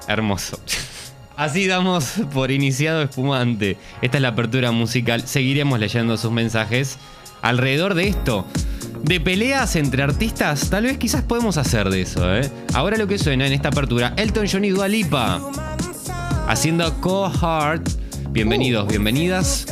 Hermoso. 0.07 0.59
Así 1.35 1.65
damos 1.67 2.13
por 2.31 2.51
iniciado 2.51 3.01
Espumante. 3.01 3.77
Esta 4.01 4.17
es 4.17 4.21
la 4.21 4.29
apertura 4.29 4.71
musical. 4.71 5.27
Seguiremos 5.27 5.79
leyendo 5.79 6.15
sus 6.17 6.31
mensajes. 6.31 6.97
Alrededor 7.43 7.93
de 7.93 8.07
esto, 8.07 8.47
de 9.03 9.19
peleas 9.19 9.75
entre 9.75 10.01
artistas, 10.01 10.69
tal 10.69 10.85
vez 10.85 10.97
quizás 10.97 11.23
podemos 11.23 11.57
hacer 11.57 11.89
de 11.89 12.01
eso, 12.01 12.33
¿eh? 12.33 12.49
Ahora 12.73 12.95
lo 12.95 13.05
que 13.05 13.19
suena 13.19 13.45
en 13.45 13.51
esta 13.51 13.67
apertura, 13.67 14.13
Elton 14.15 14.47
John 14.49 14.63
y 14.63 14.69
Dua 14.69 14.87
Lipa. 14.87 15.41
Haciendo 16.47 17.01
Co-Heart. 17.01 17.89
Bienvenidos, 18.29 18.87
bienvenidas 18.87 19.65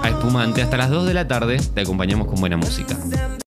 a 0.00 0.08
Espumante. 0.10 0.62
Hasta 0.62 0.76
las 0.76 0.90
2 0.90 1.08
de 1.08 1.14
la 1.14 1.26
tarde 1.26 1.56
te 1.74 1.80
acompañamos 1.80 2.28
con 2.28 2.38
buena 2.38 2.56
música. 2.56 2.96